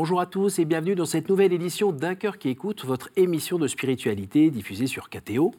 Bonjour 0.00 0.18
à 0.18 0.24
tous 0.24 0.58
et 0.58 0.64
bienvenue 0.64 0.94
dans 0.94 1.04
cette 1.04 1.28
nouvelle 1.28 1.52
édition 1.52 1.92
d'Un 1.92 2.14
cœur 2.14 2.38
qui 2.38 2.48
écoute, 2.48 2.86
votre 2.86 3.10
émission 3.16 3.58
de 3.58 3.66
spiritualité 3.66 4.50
diffusée 4.50 4.86
sur 4.86 5.10
KTO. 5.10 5.52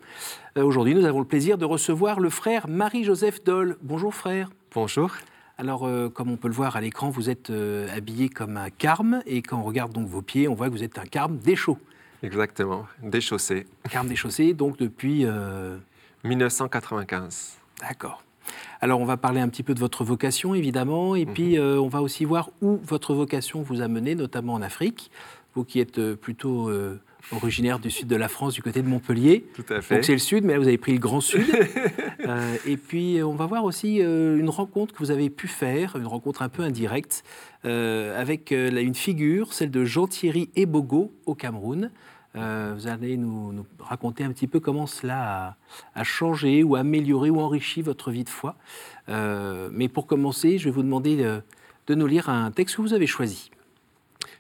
Euh, 0.57 0.63
Aujourd'hui, 0.63 0.95
nous 0.95 1.05
avons 1.05 1.19
le 1.19 1.25
plaisir 1.25 1.59
de 1.59 1.65
recevoir 1.65 2.19
le 2.19 2.31
frère 2.31 2.67
Marie-Joseph 2.67 3.43
Doll. 3.43 3.77
Bonjour 3.83 4.15
frère. 4.15 4.49
Bonjour. 4.73 5.11
Alors, 5.59 5.85
euh, 5.85 6.09
comme 6.09 6.31
on 6.31 6.37
peut 6.37 6.47
le 6.47 6.55
voir 6.55 6.75
à 6.75 6.81
l'écran, 6.81 7.11
vous 7.11 7.29
êtes 7.29 7.51
euh, 7.51 7.87
habillé 7.95 8.29
comme 8.29 8.57
un 8.57 8.71
carme 8.71 9.21
et 9.27 9.43
quand 9.43 9.59
on 9.59 9.63
regarde 9.63 9.93
donc 9.93 10.07
vos 10.07 10.23
pieds, 10.23 10.47
on 10.47 10.55
voit 10.55 10.69
que 10.69 10.73
vous 10.73 10.83
êtes 10.83 10.97
un 10.97 11.05
carme 11.05 11.37
déchaud. 11.37 11.77
Exactement, 12.23 12.87
déchaussé. 13.03 13.67
Carme 13.91 14.07
déchaussé, 14.07 14.55
donc 14.55 14.75
depuis... 14.77 15.23
euh, 15.23 15.77
1995. 16.23 17.57
D'accord. 17.79 18.23
Alors, 18.83 18.99
on 18.99 19.05
va 19.05 19.15
parler 19.15 19.39
un 19.39 19.47
petit 19.47 19.61
peu 19.61 19.75
de 19.75 19.79
votre 19.79 20.03
vocation, 20.03 20.55
évidemment, 20.55 21.15
et 21.15 21.27
puis 21.27 21.59
euh, 21.59 21.79
on 21.79 21.87
va 21.87 22.01
aussi 22.01 22.25
voir 22.25 22.49
où 22.61 22.79
votre 22.83 23.13
vocation 23.13 23.61
vous 23.61 23.81
a 23.81 23.87
mené, 23.87 24.15
notamment 24.15 24.53
en 24.53 24.61
Afrique. 24.63 25.11
Vous 25.53 25.63
qui 25.63 25.79
êtes 25.79 25.99
euh, 25.99 26.15
plutôt 26.15 26.69
euh, 26.69 26.99
originaire 27.31 27.77
du 27.77 27.91
sud 27.91 28.07
de 28.07 28.15
la 28.15 28.27
France, 28.27 28.53
du 28.55 28.63
côté 28.63 28.81
de 28.81 28.87
Montpellier. 28.87 29.45
Tout 29.53 29.65
à 29.69 29.81
fait. 29.81 29.95
Donc 29.95 30.05
c'est 30.05 30.13
le 30.13 30.17
sud, 30.17 30.45
mais 30.45 30.53
là 30.53 30.59
vous 30.59 30.67
avez 30.67 30.79
pris 30.79 30.93
le 30.93 30.99
grand 30.99 31.21
sud. 31.21 31.45
Euh, 32.27 32.55
et 32.67 32.77
puis 32.77 33.19
on 33.23 33.33
va 33.33 33.47
voir 33.47 33.63
aussi 33.63 33.95
une 33.97 34.47
rencontre 34.49 34.93
que 34.93 34.99
vous 34.99 35.09
avez 35.09 35.31
pu 35.31 35.47
faire, 35.47 35.95
une 35.95 36.05
rencontre 36.05 36.43
un 36.43 36.49
peu 36.49 36.61
indirecte, 36.61 37.23
avec 37.63 38.51
une 38.51 38.93
figure, 38.93 39.53
celle 39.53 39.71
de 39.71 39.83
Jean-Thierry 39.85 40.51
Ebogo 40.55 41.11
au 41.25 41.33
Cameroun. 41.33 41.89
Euh, 42.35 42.73
vous 42.75 42.87
allez 42.87 43.17
nous, 43.17 43.65
raconter 43.79 44.23
un 44.23 44.31
petit 44.31 44.47
peu 44.47 44.59
comment 44.59 44.87
cela 44.87 45.57
a, 45.95 46.03
changé 46.03 46.63
ou 46.63 46.75
amélioré 46.75 47.29
ou 47.29 47.39
enrichi 47.39 47.81
votre 47.81 48.11
vie 48.11 48.23
de 48.23 48.29
foi. 48.29 48.55
Euh, 49.09 49.69
mais 49.71 49.89
pour 49.89 50.07
commencer, 50.07 50.57
je 50.57 50.65
vais 50.65 50.71
vous 50.71 50.83
demander 50.83 51.17
de, 51.17 51.95
nous 51.95 52.07
lire 52.07 52.29
un 52.29 52.51
texte 52.51 52.77
que 52.77 52.81
vous 52.81 52.93
avez 52.93 53.07
choisi. 53.07 53.51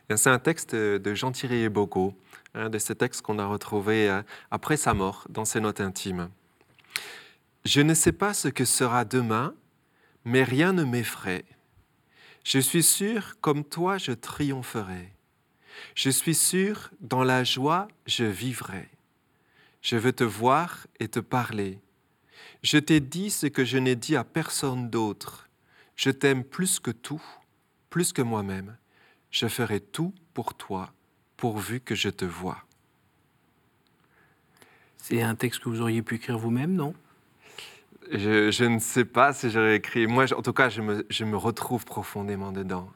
Bien, 0.07 0.15
C'est 0.15 0.29
un 0.29 0.39
texte 0.39 0.73
de 0.73 1.13
Jean-Thierry 1.13 1.63
Ebogo, 1.63 2.13
hein, 2.55 2.69
de 2.69 2.79
ce 2.79 2.93
texte 2.93 3.23
qu'on 3.23 3.39
a 3.39 3.45
retrouvé 3.45 4.09
euh, 4.09 4.21
après 4.51 4.77
sa 4.77 4.93
mort 4.93 5.25
dans 5.29 5.43
ses 5.43 5.59
notes 5.59 5.81
intimes. 5.81 6.29
Je 7.65 7.81
ne 7.81 7.93
sais 7.93 8.13
pas 8.13 8.33
ce 8.33 8.47
que 8.47 8.63
sera 8.63 9.03
demain, 9.03 9.53
mais 10.23 10.43
rien 10.43 10.71
ne 10.71 10.83
m'effraie. 10.83 11.43
Je 12.43 12.57
suis 12.57 12.83
sûr, 12.83 13.35
comme 13.41 13.63
toi, 13.63 13.97
je 13.97 14.13
triompherai. 14.13 15.11
Je 15.95 16.09
suis 16.09 16.35
sûr, 16.35 16.91
dans 16.99 17.23
la 17.23 17.43
joie, 17.43 17.87
je 18.05 18.23
vivrai. 18.23 18.89
Je 19.81 19.95
veux 19.95 20.13
te 20.13 20.23
voir 20.23 20.87
et 20.99 21.07
te 21.07 21.19
parler. 21.19 21.79
Je 22.63 22.77
t'ai 22.77 22.99
dit 22.99 23.29
ce 23.29 23.47
que 23.47 23.65
je 23.65 23.77
n'ai 23.77 23.95
dit 23.95 24.15
à 24.15 24.23
personne 24.23 24.89
d'autre. 24.89 25.49
Je 25.95 26.09
t'aime 26.11 26.43
plus 26.43 26.79
que 26.79 26.91
tout, 26.91 27.23
plus 27.89 28.13
que 28.13 28.21
moi-même. 28.21 28.77
Je 29.31 29.47
ferai 29.47 29.79
tout 29.79 30.13
pour 30.33 30.53
toi, 30.53 30.93
pourvu 31.37 31.79
que 31.79 31.95
je 31.95 32.09
te 32.09 32.25
vois. 32.25 32.63
C'est 34.97 35.21
un 35.21 35.35
texte 35.35 35.61
que 35.61 35.69
vous 35.69 35.81
auriez 35.81 36.03
pu 36.03 36.15
écrire 36.15 36.37
vous-même, 36.37 36.73
non? 36.73 36.93
Je, 38.11 38.51
je 38.51 38.65
ne 38.65 38.79
sais 38.79 39.05
pas 39.05 39.33
si 39.33 39.49
j'aurais 39.49 39.77
écrit. 39.77 40.05
Moi, 40.05 40.25
en 40.33 40.41
tout 40.41 40.53
cas, 40.53 40.69
je 40.69 40.81
me, 40.81 41.05
je 41.09 41.23
me 41.23 41.37
retrouve 41.37 41.85
profondément 41.85 42.51
dedans. 42.51 42.91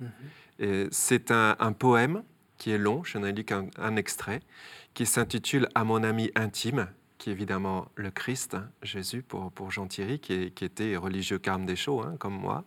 Et 0.59 0.87
C'est 0.91 1.31
un, 1.31 1.55
un 1.59 1.71
poème 1.71 2.23
qui 2.57 2.71
est 2.71 2.77
long, 2.77 3.03
je 3.03 3.17
n'ai 3.17 3.31
lu 3.31 3.43
qu'un 3.43 3.67
un 3.77 3.95
extrait, 3.95 4.41
qui 4.93 5.05
s'intitule 5.05 5.67
À 5.75 5.83
mon 5.83 6.03
ami 6.03 6.31
intime, 6.35 6.87
qui 7.17 7.29
est 7.29 7.33
évidemment 7.33 7.87
le 7.95 8.11
Christ, 8.11 8.55
hein, 8.55 8.69
Jésus, 8.83 9.21
pour, 9.21 9.51
pour 9.51 9.71
Jean-Thierry, 9.71 10.19
qui, 10.19 10.51
qui 10.51 10.65
était 10.65 10.95
religieux 10.95 11.39
carme 11.39 11.65
des 11.65 11.75
chauds, 11.75 12.01
hein, 12.01 12.15
comme 12.19 12.35
moi. 12.35 12.63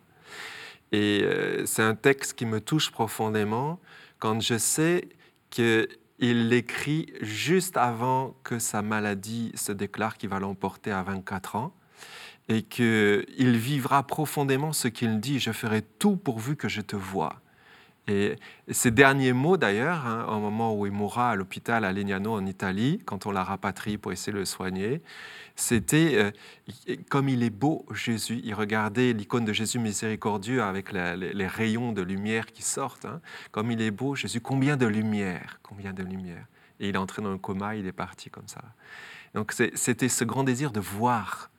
Et 0.91 1.21
euh, 1.23 1.65
c'est 1.65 1.83
un 1.83 1.95
texte 1.95 2.33
qui 2.33 2.45
me 2.45 2.59
touche 2.61 2.91
profondément 2.91 3.79
quand 4.17 4.41
je 4.41 4.57
sais 4.57 5.07
qu'il 5.49 5.87
l'écrit 6.19 7.13
juste 7.21 7.77
avant 7.77 8.35
que 8.43 8.59
sa 8.59 8.81
maladie 8.81 9.51
se 9.55 9.71
déclare 9.71 10.17
qu'il 10.17 10.29
va 10.29 10.39
l'emporter 10.39 10.91
à 10.91 11.03
24 11.03 11.55
ans 11.55 11.73
et 12.49 12.63
qu'il 12.63 13.57
vivra 13.57 14.03
profondément 14.03 14.73
ce 14.73 14.87
qu'il 14.87 15.19
dit, 15.19 15.39
je 15.39 15.51
ferai 15.51 15.83
tout 15.83 16.17
pourvu 16.17 16.55
que 16.55 16.67
je 16.67 16.81
te 16.81 16.95
vois. 16.95 17.41
Et 18.09 18.37
ces 18.71 18.89
derniers 18.89 19.33
mots, 19.33 19.55
d'ailleurs, 19.55 20.07
hein, 20.07 20.25
au 20.29 20.39
moment 20.39 20.75
où 20.75 20.87
il 20.87 20.91
mourra 20.91 21.29
à 21.29 21.35
l'hôpital 21.35 21.85
à 21.85 21.93
Legnano 21.93 22.33
en 22.33 22.43
Italie, 22.47 23.03
quand 23.05 23.27
on 23.27 23.31
l'a 23.31 23.43
rapatrié 23.43 23.99
pour 23.99 24.11
essayer 24.11 24.33
de 24.33 24.39
le 24.39 24.45
soigner, 24.45 25.03
c'était 25.55 26.33
euh, 26.87 26.95
comme 27.09 27.29
il 27.29 27.43
est 27.43 27.51
beau 27.51 27.85
Jésus. 27.93 28.41
Il 28.43 28.55
regardait 28.55 29.13
l'icône 29.13 29.45
de 29.45 29.53
Jésus 29.53 29.77
miséricordieux 29.77 30.63
avec 30.63 30.91
les, 30.91 31.47
rayons 31.47 31.91
de 31.91 32.01
lumière 32.01 32.47
qui 32.47 32.63
sortent. 32.63 33.05
hein. 33.05 33.21
Comme 33.51 33.69
il 33.69 33.79
est 33.79 33.91
beau 33.91 34.15
Jésus, 34.15 34.41
combien 34.41 34.75
de 34.75 34.87
lumière, 34.87 35.59
combien 35.61 35.93
de 35.93 36.01
lumière. 36.01 36.45
Et 36.79 36.89
il 36.89 36.95
est 36.95 36.97
entré 36.97 37.21
dans 37.21 37.31
le 37.31 37.37
coma, 37.37 37.75
il 37.75 37.85
est 37.85 37.91
parti 37.91 38.31
comme 38.31 38.47
ça. 38.47 38.63
Donc 39.35 39.53
c'était 39.75 40.09
ce 40.09 40.23
grand 40.23 40.43
désir 40.43 40.71
de 40.71 40.79
voir, 40.79 41.51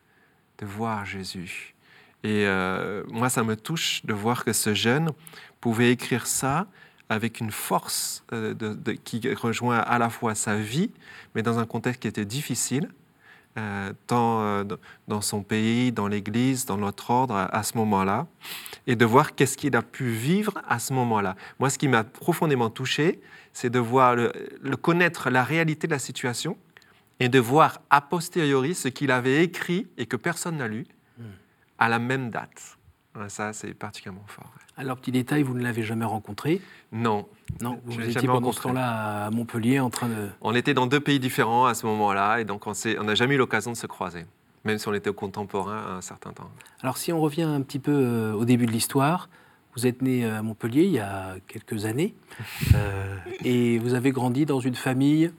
de 0.59 0.67
voir 0.67 1.05
Jésus. 1.05 1.77
Et 2.23 2.45
euh, 2.47 3.03
moi, 3.09 3.31
ça 3.31 3.43
me 3.43 3.57
touche 3.57 4.05
de 4.05 4.13
voir 4.13 4.45
que 4.45 4.53
ce 4.53 4.75
jeune 4.75 5.13
pouvait 5.61 5.91
écrire 5.93 6.27
ça 6.27 6.67
avec 7.09 7.41
une 7.41 7.51
force 7.51 8.25
euh, 8.33 8.55
de- 8.55 8.75
de- 8.75 8.93
qui 8.93 9.21
rejoint 9.35 9.79
à 9.79 9.99
la 9.99 10.11
fois 10.11 10.35
sa 10.35 10.57
vie, 10.57 10.91
mais 11.35 11.43
dans 11.43 11.59
un 11.59 11.67
contexte 11.67 12.03
qui 12.03 12.09
était 12.09 12.25
difficile, 12.25 12.89
euh, 13.59 13.93
tant 14.07 14.43
euh, 14.43 14.63
dans- 14.65 14.77
dans 15.09 15.21
son 15.21 15.43
pays, 15.43 15.91
dans 15.91 16.07
l'Église, 16.07 16.67
dans 16.67 16.77
notre 16.77 17.11
ordre 17.11 17.35
à, 17.35 17.47
à 17.47 17.63
ce 17.65 17.77
moment-là, 17.79 18.27
et 18.87 18.95
de 18.95 19.05
voir 19.05 19.35
qu'est-ce 19.35 19.57
qu'il 19.57 19.75
a 19.77 19.83
pu 19.83 20.09
vivre 20.09 20.55
à 20.69 20.79
ce 20.79 20.93
moment-là. 20.93 21.35
Moi, 21.59 21.69
ce 21.69 21.79
qui 21.79 21.89
m'a 21.89 22.05
profondément 22.05 22.71
touché, 22.71 23.21
c'est 23.53 23.71
de 23.71 23.81
voir 23.81 24.15
le, 24.15 24.33
le 24.63 24.77
connaître 24.77 25.31
la 25.31 25.43
réalité 25.43 25.89
de 25.89 25.93
la 25.93 25.99
situation 25.99 26.57
et 27.19 27.29
de 27.29 27.41
voir 27.41 27.81
a 27.91 28.01
posteriori 28.01 28.75
ce 28.75 28.87
qu'il 28.89 29.11
avait 29.11 29.43
écrit 29.43 29.89
et 29.99 30.07
que 30.07 30.17
personne 30.17 30.57
n'a 30.59 30.69
lu 30.69 30.87
à 31.79 31.89
la 31.89 31.99
même 31.99 32.31
date. 32.31 32.79
Ouais, 33.17 33.29
Ça, 33.29 33.53
c'est 33.53 33.75
particulièrement 33.75 34.25
fort. 34.29 34.51
Alors, 34.77 34.97
petit 34.97 35.11
détail, 35.13 35.43
vous 35.43 35.55
ne 35.55 35.63
l'avez 35.63 35.83
jamais 35.83 36.05
rencontré 36.05 36.61
Non, 36.93 37.27
Non, 37.61 37.81
vous 37.85 38.01
étiez 38.01 38.27
pendant 38.29 38.53
ce 38.53 38.61
rencontré. 38.61 38.63
temps-là 38.69 39.27
à 39.27 39.31
Montpellier 39.31 39.81
en 39.81 39.91
train 39.91 40.09
de... 40.09 40.29
on 40.41 40.55
était 40.55 40.75
dans 40.75 40.87
deux 40.87 41.01
pays 41.01 41.19
différents 41.19 41.67
à 41.67 41.75
ce 41.75 41.87
moment-là, 41.87 42.41
et 42.41 42.45
donc 42.45 42.67
on 42.67 42.73
n'a 43.05 43.15
jamais 43.15 43.35
eu 43.35 43.39
l'occasion 43.39 43.73
de 43.73 43.77
se 43.77 43.87
croiser, 43.87 44.27
même 44.65 44.79
si 44.79 44.87
on 44.89 44.95
était 44.95 45.13
contemporains 45.13 45.77
à 45.79 45.91
un 45.97 46.01
certain 46.01 46.33
temps. 46.33 46.51
Alors, 46.83 46.99
si 46.99 47.13
on 47.13 47.21
revient 47.21 47.43
un 47.43 47.61
petit 47.63 47.81
peu 47.81 47.93
euh, 47.93 48.33
au 48.33 48.45
début 48.45 48.67
de 48.67 48.71
l'histoire, 48.73 49.29
vous 49.77 49.87
êtes 49.87 50.03
né 50.03 50.25
euh, 50.25 50.39
à 50.39 50.43
Montpellier 50.43 50.85
il 50.85 50.93
y 50.93 51.01
a 51.01 51.35
quelques 51.49 51.85
années, 51.87 52.15
euh, 52.75 53.17
et 53.45 53.79
vous 53.79 53.95
avez 53.95 54.13
grandi 54.13 54.47
dans 54.47 54.61
une 54.61 54.77
famille 54.77 55.33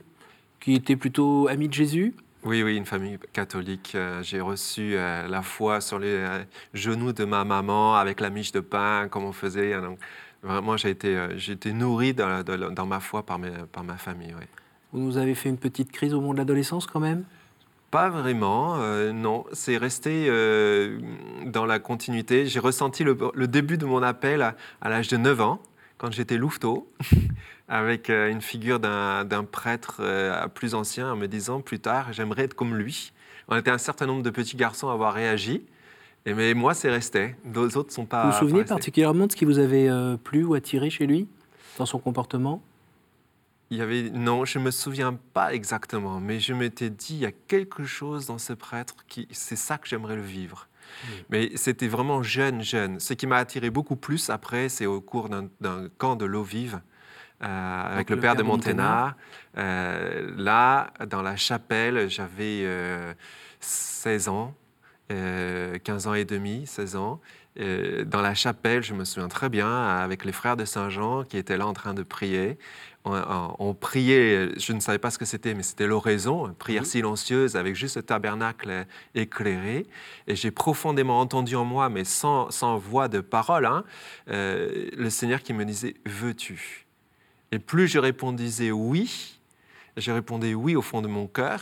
qui 0.59 0.75
était 0.75 0.97
plutôt 0.97 1.47
amie 1.47 1.67
de 1.69 1.73
Jésus? 1.73 2.13
Oui, 2.43 2.63
oui, 2.63 2.75
une 2.75 2.85
famille 2.85 3.19
catholique. 3.33 3.93
Euh, 3.95 4.23
J'ai 4.23 4.41
reçu 4.41 4.95
euh, 4.95 5.27
la 5.27 5.41
foi 5.43 5.79
sur 5.79 5.99
les 5.99 6.07
euh, 6.09 6.43
genoux 6.73 7.13
de 7.13 7.23
ma 7.23 7.43
maman 7.45 7.95
avec 7.95 8.19
la 8.19 8.29
miche 8.31 8.51
de 8.51 8.59
pain, 8.61 9.07
comme 9.09 9.23
on 9.25 9.31
faisait. 9.31 9.73
hein, 9.73 9.81
donc, 9.81 9.99
vraiment, 10.41 10.75
j'ai 10.75 10.89
été, 10.89 11.27
j'ai 11.35 11.53
été 11.53 11.71
nourri 11.71 12.13
dans, 12.15 12.85
ma 12.87 12.99
foi 12.99 13.23
par, 13.23 13.37
mes- 13.37 13.51
par 13.71 13.83
ma 13.83 13.97
famille. 13.97 14.33
oui. 14.37 14.45
Vous 14.91 14.99
nous 14.99 15.17
avez 15.17 15.35
fait 15.35 15.49
une 15.49 15.57
petite 15.57 15.91
crise 15.91 16.13
au 16.13 16.19
moment 16.19 16.33
de 16.33 16.39
l'adolescence 16.39 16.85
quand 16.87 16.99
même? 16.99 17.23
Pas 17.91 18.09
vraiment, 18.09 18.77
euh, 18.81 19.11
non. 19.11 19.45
C'est 19.53 19.77
resté 19.77 20.25
euh, 20.29 20.99
dans 21.45 21.65
la 21.65 21.77
continuité. 21.79 22.45
J'ai 22.47 22.59
ressenti 22.59 23.03
le, 23.03 23.17
le 23.33 23.47
début 23.47 23.77
de 23.77 23.85
mon 23.85 24.01
appel 24.01 24.41
à, 24.41 24.55
à 24.81 24.89
l'âge 24.89 25.07
de 25.09 25.17
9 25.17 25.39
ans, 25.41 25.61
quand 25.97 26.11
j'étais 26.11 26.37
louveteau, 26.37 26.89
avec 27.71 28.09
euh, 28.09 28.29
une 28.29 28.41
figure 28.41 28.81
d'un 28.81 29.45
prêtre 29.49 30.01
euh, 30.01 30.45
plus 30.49 30.75
ancien, 30.75 31.13
en 31.13 31.15
me 31.15 31.27
disant 31.27 31.61
plus 31.61 31.79
tard, 31.79 32.11
j'aimerais 32.11 32.43
être 32.43 32.53
comme 32.53 32.75
lui. 32.75 33.13
On 33.47 33.55
était 33.55 33.71
un 33.71 33.77
certain 33.77 34.05
nombre 34.05 34.23
de 34.23 34.29
petits 34.29 34.57
garçons 34.57 34.89
à 34.89 34.93
avoir 34.93 35.13
réagi, 35.13 35.63
et 36.25 36.33
mais 36.33 36.53
moi, 36.53 36.73
c'est 36.73 36.89
resté. 36.89 37.33
D'autres 37.45 37.77
autres 37.77 37.89
ne 37.89 37.93
sont 37.93 38.05
pas. 38.05 38.25
Vous 38.25 38.31
vous 38.33 38.39
souvenez 38.39 38.65
particulièrement 38.65 39.25
de 39.25 39.31
ce 39.31 39.37
qui 39.37 39.45
vous 39.45 39.57
avait 39.57 39.87
euh, 39.87 40.17
plu 40.17 40.43
ou 40.43 40.53
attiré 40.53 40.89
chez 40.89 41.07
lui, 41.07 41.29
dans 41.77 41.85
son 41.85 41.97
comportement? 41.97 42.61
Il 43.69 43.77
y 43.77 43.81
avait, 43.81 44.09
non, 44.09 44.43
je 44.43 44.59
ne 44.59 44.65
me 44.65 44.71
souviens 44.71 45.17
pas 45.33 45.53
exactement, 45.53 46.19
mais 46.19 46.41
je 46.41 46.53
m'étais 46.53 46.89
dit, 46.89 47.13
il 47.15 47.21
y 47.21 47.25
a 47.25 47.31
quelque 47.31 47.85
chose 47.85 48.25
dans 48.25 48.37
ce 48.37 48.51
prêtre 48.51 48.95
qui, 49.07 49.29
c'est 49.31 49.55
ça 49.55 49.77
que 49.77 49.87
j'aimerais 49.87 50.17
le 50.17 50.23
vivre. 50.23 50.67
Mais 51.29 51.51
c'était 51.55 51.87
vraiment 51.87 52.21
jeune, 52.21 52.61
jeune. 52.61 52.99
Ce 52.99 53.13
qui 53.13 53.27
m'a 53.27 53.37
attiré 53.37 53.69
beaucoup 53.69 53.95
plus 53.95 54.29
après, 54.29 54.67
c'est 54.67 54.85
au 54.85 54.99
cours 54.99 55.29
d'un, 55.29 55.47
d'un 55.61 55.87
camp 55.97 56.17
de 56.17 56.25
l'eau 56.25 56.43
vive 56.43 56.81
euh, 57.43 57.93
avec 57.95 58.09
le, 58.09 58.19
père, 58.19 58.35
de 58.35 58.43
Monténard. 58.43 59.15
Euh, 59.57 60.31
là, 60.37 60.91
dans 61.09 61.21
la 61.21 61.35
chapelle, 61.35 62.09
j'avais 62.09 62.61
euh, 62.63 63.13
16 63.59 64.27
ans, 64.29 64.53
euh, 65.11 65.77
15 65.79 66.07
ans 66.07 66.13
et 66.13 66.25
demi, 66.25 66.65
16 66.65 66.95
ans. 66.95 67.19
Euh, 67.59 68.05
dans 68.05 68.21
la 68.21 68.33
chapelle, 68.33 68.81
je 68.81 68.93
me 68.93 69.03
souviens 69.03 69.27
très 69.27 69.49
bien, 69.49 69.85
avec 69.85 70.23
les 70.23 70.31
frères 70.31 70.55
de 70.55 70.63
Saint-Jean 70.63 71.23
qui 71.25 71.35
étaient 71.37 71.57
là 71.57 71.67
en 71.67 71.73
train 71.73 71.93
de 71.93 72.01
prier. 72.03 72.57
On, 73.03 73.13
on- 73.13 73.55
on 73.59 73.73
priait, 73.73 74.51
je 74.57 74.71
ne 74.71 74.79
savais 74.79 74.99
pas 74.99 75.09
ce 75.11 75.17
que 75.17 75.25
c'était, 75.25 75.53
mais 75.53 75.63
c'était 75.63 75.87
l'oraison, 75.87 76.47
une 76.47 76.53
prière 76.55 76.83
Mhm. 76.83 76.87
silencieuse 76.87 77.55
avec 77.57 77.75
juste 77.75 77.97
le 77.97 78.03
tabernacle 78.03 78.85
éclairé. 79.15 79.85
Et 80.27 80.35
j'ai 80.37 80.51
profondément 80.51 81.19
entendu 81.19 81.55
en 81.57 81.65
moi, 81.65 81.89
mais 81.89 82.05
sans, 82.05 82.51
sans 82.51 82.77
voix 82.77 83.09
de 83.09 83.19
parole, 83.19 83.65
hein, 83.65 83.83
euh, 84.29 84.87
le 84.95 85.09
Seigneur 85.09 85.41
qui 85.41 85.51
me 85.53 85.65
disait 85.65 85.95
Veux-tu? 86.05 86.85
Et 87.51 87.59
plus 87.59 87.87
je 87.87 87.99
répondais 87.99 88.71
oui, 88.71 89.39
je 89.97 90.11
répondais 90.11 90.53
oui 90.53 90.75
au 90.75 90.81
fond 90.81 91.01
de 91.01 91.07
mon 91.07 91.27
cœur, 91.27 91.61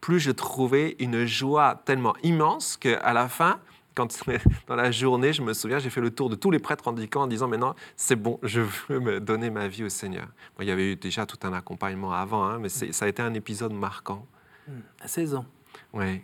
plus 0.00 0.20
je 0.20 0.30
trouvais 0.30 0.96
une 0.98 1.24
joie 1.26 1.82
tellement 1.84 2.14
immense 2.22 2.76
qu'à 2.76 3.12
la 3.12 3.28
fin, 3.28 3.60
quand 3.94 4.18
dans 4.66 4.76
la 4.76 4.90
journée, 4.90 5.32
je 5.32 5.42
me 5.42 5.52
souviens, 5.52 5.78
j'ai 5.78 5.90
fait 5.90 6.00
le 6.00 6.10
tour 6.10 6.30
de 6.30 6.34
tous 6.34 6.50
les 6.50 6.58
prêtres 6.58 6.88
indiquant 6.88 7.22
en 7.22 7.26
disant 7.26 7.48
maintenant, 7.48 7.74
c'est 7.96 8.16
bon, 8.16 8.38
je 8.42 8.60
veux 8.60 9.00
me 9.00 9.20
donner 9.20 9.50
ma 9.50 9.68
vie 9.68 9.84
au 9.84 9.88
Seigneur. 9.88 10.28
il 10.60 10.66
y 10.66 10.70
avait 10.70 10.92
eu 10.92 10.96
déjà 10.96 11.26
tout 11.26 11.38
un 11.42 11.52
accompagnement 11.52 12.12
avant, 12.12 12.44
hein, 12.44 12.58
mais 12.58 12.68
ça 12.68 13.04
a 13.04 13.08
été 13.08 13.22
un 13.22 13.34
épisode 13.34 13.72
marquant. 13.72 14.26
À 15.00 15.08
16 15.08 15.34
ans. 15.34 15.46
Oui. 15.92 16.20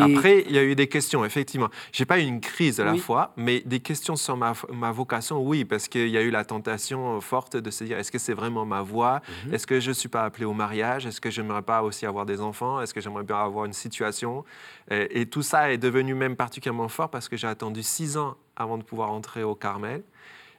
Après, 0.00 0.44
il 0.46 0.52
y 0.52 0.58
a 0.58 0.64
eu 0.64 0.74
des 0.74 0.86
questions, 0.86 1.24
effectivement. 1.24 1.68
Je 1.92 2.02
n'ai 2.02 2.06
pas 2.06 2.20
eu 2.20 2.24
une 2.24 2.40
crise 2.40 2.80
à 2.80 2.84
la 2.84 2.96
fois, 2.96 3.32
mais 3.36 3.60
des 3.66 3.80
questions 3.80 4.16
sur 4.16 4.36
ma, 4.36 4.52
ma 4.72 4.92
vocation, 4.92 5.42
oui, 5.42 5.64
parce 5.64 5.88
qu'il 5.88 6.08
y 6.08 6.16
a 6.16 6.22
eu 6.22 6.30
la 6.30 6.44
tentation 6.44 7.20
forte 7.20 7.56
de 7.56 7.70
se 7.70 7.84
dire 7.84 7.98
est-ce 7.98 8.12
que 8.12 8.18
c'est 8.18 8.34
vraiment 8.34 8.64
ma 8.64 8.82
voie? 8.82 9.20
Mhm. 9.46 9.54
Est-ce 9.54 9.66
que 9.66 9.80
je 9.80 9.88
ne 9.88 9.94
suis 9.94 10.08
pas 10.08 10.24
appelé 10.24 10.44
au 10.44 10.52
mariage? 10.52 11.06
Est-ce 11.06 11.20
que 11.20 11.30
je 11.30 11.42
n'aimerais 11.42 11.62
pas 11.62 11.82
aussi 11.82 12.06
avoir 12.06 12.26
des 12.26 12.40
enfants? 12.40 12.80
Est-ce 12.80 12.94
que 12.94 13.00
j'aimerais 13.00 13.24
bien 13.24 13.36
avoir 13.36 13.64
une 13.64 13.72
situation? 13.72 14.44
Et, 14.90 15.20
et, 15.20 15.26
tout 15.26 15.42
ça 15.42 15.72
est 15.72 15.78
devenu 15.78 16.14
même 16.14 16.36
particulièrement 16.36 16.88
fort 16.88 17.08
parce 17.08 17.28
que 17.28 17.36
j'ai 17.36 17.46
attendu 17.46 17.82
six 17.82 18.16
ans 18.16 18.36
avant 18.56 18.78
de 18.78 18.82
pouvoir 18.82 19.10
entrer 19.10 19.42
au 19.42 19.54
Carmel 19.54 20.02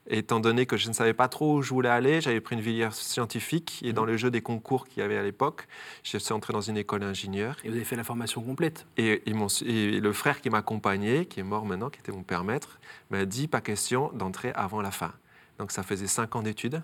étant 0.09 0.39
donné 0.39 0.65
que 0.65 0.77
je 0.77 0.87
ne 0.87 0.93
savais 0.93 1.13
pas 1.13 1.27
trop 1.27 1.57
où 1.57 1.61
je 1.61 1.69
voulais 1.69 1.89
aller, 1.89 2.21
j'avais 2.21 2.41
pris 2.41 2.55
une 2.55 2.61
filière 2.61 2.93
scientifique 2.93 3.79
et 3.83 3.93
dans 3.93 4.03
mhm. 4.03 4.09
le 4.09 4.17
jeu 4.17 4.31
des 4.31 4.41
concours 4.41 4.87
qu'il 4.87 4.99
y 4.99 5.03
avait 5.03 5.17
à 5.17 5.23
l'époque, 5.23 5.67
je 6.03 6.17
suis 6.17 6.33
entré 6.33 6.53
dans 6.53 6.61
une 6.61 6.77
école 6.77 7.01
d'ingénieur. 7.01 7.57
Et 7.63 7.69
vous 7.69 7.75
avez 7.75 7.85
fait 7.85 7.95
la 7.95 8.03
formation 8.03 8.41
complète 8.41 8.85
et, 8.97 9.21
le 9.25 10.13
frère 10.13 10.41
qui 10.41 10.49
m'accompagnait, 10.49 11.25
qui 11.25 11.39
est 11.39 11.43
mort 11.43 11.65
maintenant, 11.65 11.89
qui 11.89 11.99
était 11.99 12.11
mon 12.11 12.23
père 12.23 12.43
maître, 12.43 12.79
m'a 13.09 13.25
dit 13.25 13.47
pas 13.47 13.61
question 13.61 14.11
d'entrer 14.13 14.51
avant 14.55 14.81
la 14.81 14.91
fin. 14.91 15.13
Donc 15.59 15.71
ça 15.71 15.83
faisait 15.83 16.07
cinq 16.07 16.35
ans 16.35 16.41
d'études, 16.41 16.81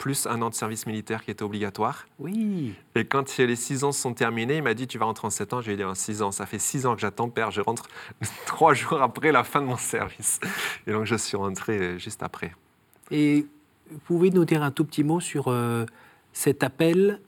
plus 0.00 0.26
un 0.26 0.40
an 0.40 0.48
de 0.48 0.54
service 0.54 0.86
militaire 0.86 1.22
qui 1.22 1.30
était 1.30 1.44
obligatoire. 1.44 2.06
Oui. 2.18 2.74
Et 2.94 3.04
quand 3.04 3.36
les 3.36 3.54
six 3.54 3.84
ans 3.84 3.92
sont 3.92 4.14
terminés, 4.14 4.56
il 4.56 4.62
m'a 4.62 4.72
dit 4.72 4.88
Tu 4.88 4.98
vas 4.98 5.04
rentrer 5.04 5.26
en 5.26 5.30
sept 5.30 5.52
ans. 5.52 5.60
Je 5.60 5.66
lui 5.66 5.74
ai 5.74 5.76
dit 5.76 5.84
En 5.84 5.94
six 5.94 6.22
ans, 6.22 6.32
ça 6.32 6.46
fait 6.46 6.58
six 6.58 6.86
ans 6.86 6.94
que 6.94 7.02
j'attends, 7.02 7.28
père. 7.28 7.50
Je 7.50 7.60
rentre 7.60 7.86
trois 8.46 8.72
jours 8.72 9.02
après 9.02 9.30
la 9.30 9.44
fin 9.44 9.60
de 9.60 9.66
mon 9.66 9.76
service. 9.76 10.40
Et 10.86 10.92
donc, 10.92 11.04
je 11.04 11.14
suis 11.14 11.36
rentré 11.36 11.78
euh, 11.78 11.98
juste 11.98 12.22
après. 12.22 12.52
Et 13.10 13.46
vous 13.90 13.98
pouvez 14.06 14.30
nous 14.30 14.46
dire 14.46 14.62
un 14.62 14.70
tout 14.70 14.86
petit 14.86 15.04
mot 15.04 15.20
sur 15.20 15.48
euh, 15.48 15.84
cet 16.32 16.64
appel 16.64 17.20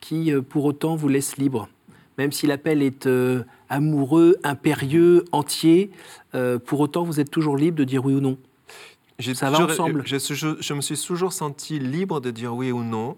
qui, 0.00 0.30
euh, 0.30 0.42
pour 0.42 0.66
autant, 0.66 0.96
vous 0.96 1.08
laisse 1.08 1.38
libre 1.38 1.68
même 2.16 2.30
si 2.30 2.46
l'appel 2.46 2.80
est 2.80 3.08
amoureux, 3.68 4.36
impérieux, 4.44 5.24
entier, 5.32 5.90
pour 6.64 6.78
autant 6.78 7.02
vous 7.02 7.18
êtes 7.18 7.28
toujours 7.28 7.56
libre 7.56 7.76
de 7.76 7.82
dire 7.82 8.04
oui 8.06 8.14
ou 8.14 8.20
non. 8.20 8.38
Ça 9.34 9.48
va 9.48 9.64
ensemble. 9.64 10.02
Je, 10.06 10.18
je, 10.18 10.74
me 10.74 10.80
suis 10.80 10.96
toujours 10.96 11.32
senti 11.32 11.78
libre 11.78 12.20
de 12.20 12.32
dire 12.32 12.54
oui 12.54 12.72
ou 12.72 12.82
non. 12.82 13.16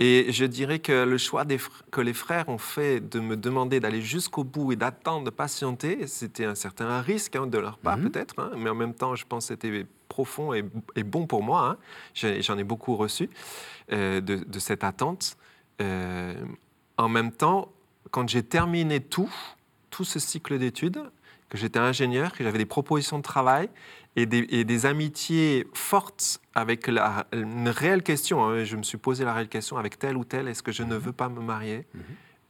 Et 0.00 0.26
je 0.32 0.44
dirais 0.44 0.80
que 0.80 1.04
le 1.04 1.18
choix 1.18 1.44
des, 1.44 1.60
que 1.92 2.00
les 2.00 2.12
frères 2.12 2.48
ont 2.48 2.58
fait 2.58 3.00
de 3.00 3.20
me 3.20 3.36
demander 3.36 3.78
d'aller 3.78 4.02
jusqu'au 4.02 4.42
bout 4.42 4.72
et 4.72 4.76
d'attendre, 4.76 5.24
de 5.24 5.30
patienter, 5.30 6.06
c'était 6.08 6.44
un 6.44 6.56
certain 6.56 7.00
risque 7.00 7.36
hein, 7.36 7.46
de 7.46 7.58
leur 7.58 7.78
part 7.78 7.96
mhm. 7.96 8.10
peut-être, 8.10 8.34
hein. 8.38 8.50
mais 8.56 8.70
en 8.70 8.74
même 8.74 8.94
temps, 8.94 9.14
je 9.14 9.24
pense 9.24 9.44
que 9.44 9.54
c'était 9.54 9.86
profond 10.08 10.52
et, 10.52 10.64
bon 11.04 11.26
pour 11.26 11.42
moi. 11.44 11.68
Hein. 11.68 11.76
J'en 12.14 12.58
ai, 12.58 12.64
beaucoup 12.64 12.96
reçu 12.96 13.30
euh, 13.92 14.20
de, 14.20 14.58
cette 14.58 14.82
attente. 14.82 15.36
Euh, 15.80 16.34
en 16.96 17.08
même 17.08 17.30
temps, 17.30 17.70
quand 18.10 18.28
j'ai 18.28 18.42
terminé 18.42 19.00
tout, 19.00 19.32
tout 19.90 20.04
ce 20.04 20.18
cycle 20.18 20.58
d'études, 20.58 21.02
que 21.48 21.58
j'étais 21.58 21.78
ingénieur, 21.78 22.32
que 22.32 22.42
j'avais 22.42 22.58
des 22.58 22.66
propositions 22.66 23.18
de 23.18 23.22
travail 23.22 23.68
et 24.16 24.24
des, 24.26 24.86
amitiés 24.86 25.66
fortes 25.74 26.40
avec 26.54 26.86
la, 26.86 27.26
une 27.32 27.68
réelle 27.68 28.02
question. 28.02 28.44
Hein. 28.44 28.64
Je 28.64 28.76
me 28.76 28.82
suis 28.82 28.96
posé 28.96 29.24
la 29.24 29.34
réelle 29.34 29.48
question 29.48 29.76
avec 29.76 29.98
tel 29.98 30.16
ou 30.16 30.24
tel, 30.24 30.48
est-ce 30.48 30.62
que 30.62 30.72
je 30.72 30.82
ne 30.82 30.94
mhm. 30.94 31.02
veux 31.02 31.12
pas 31.12 31.28
me 31.28 31.42
marier? 31.42 31.86
Mhm. 31.94 32.02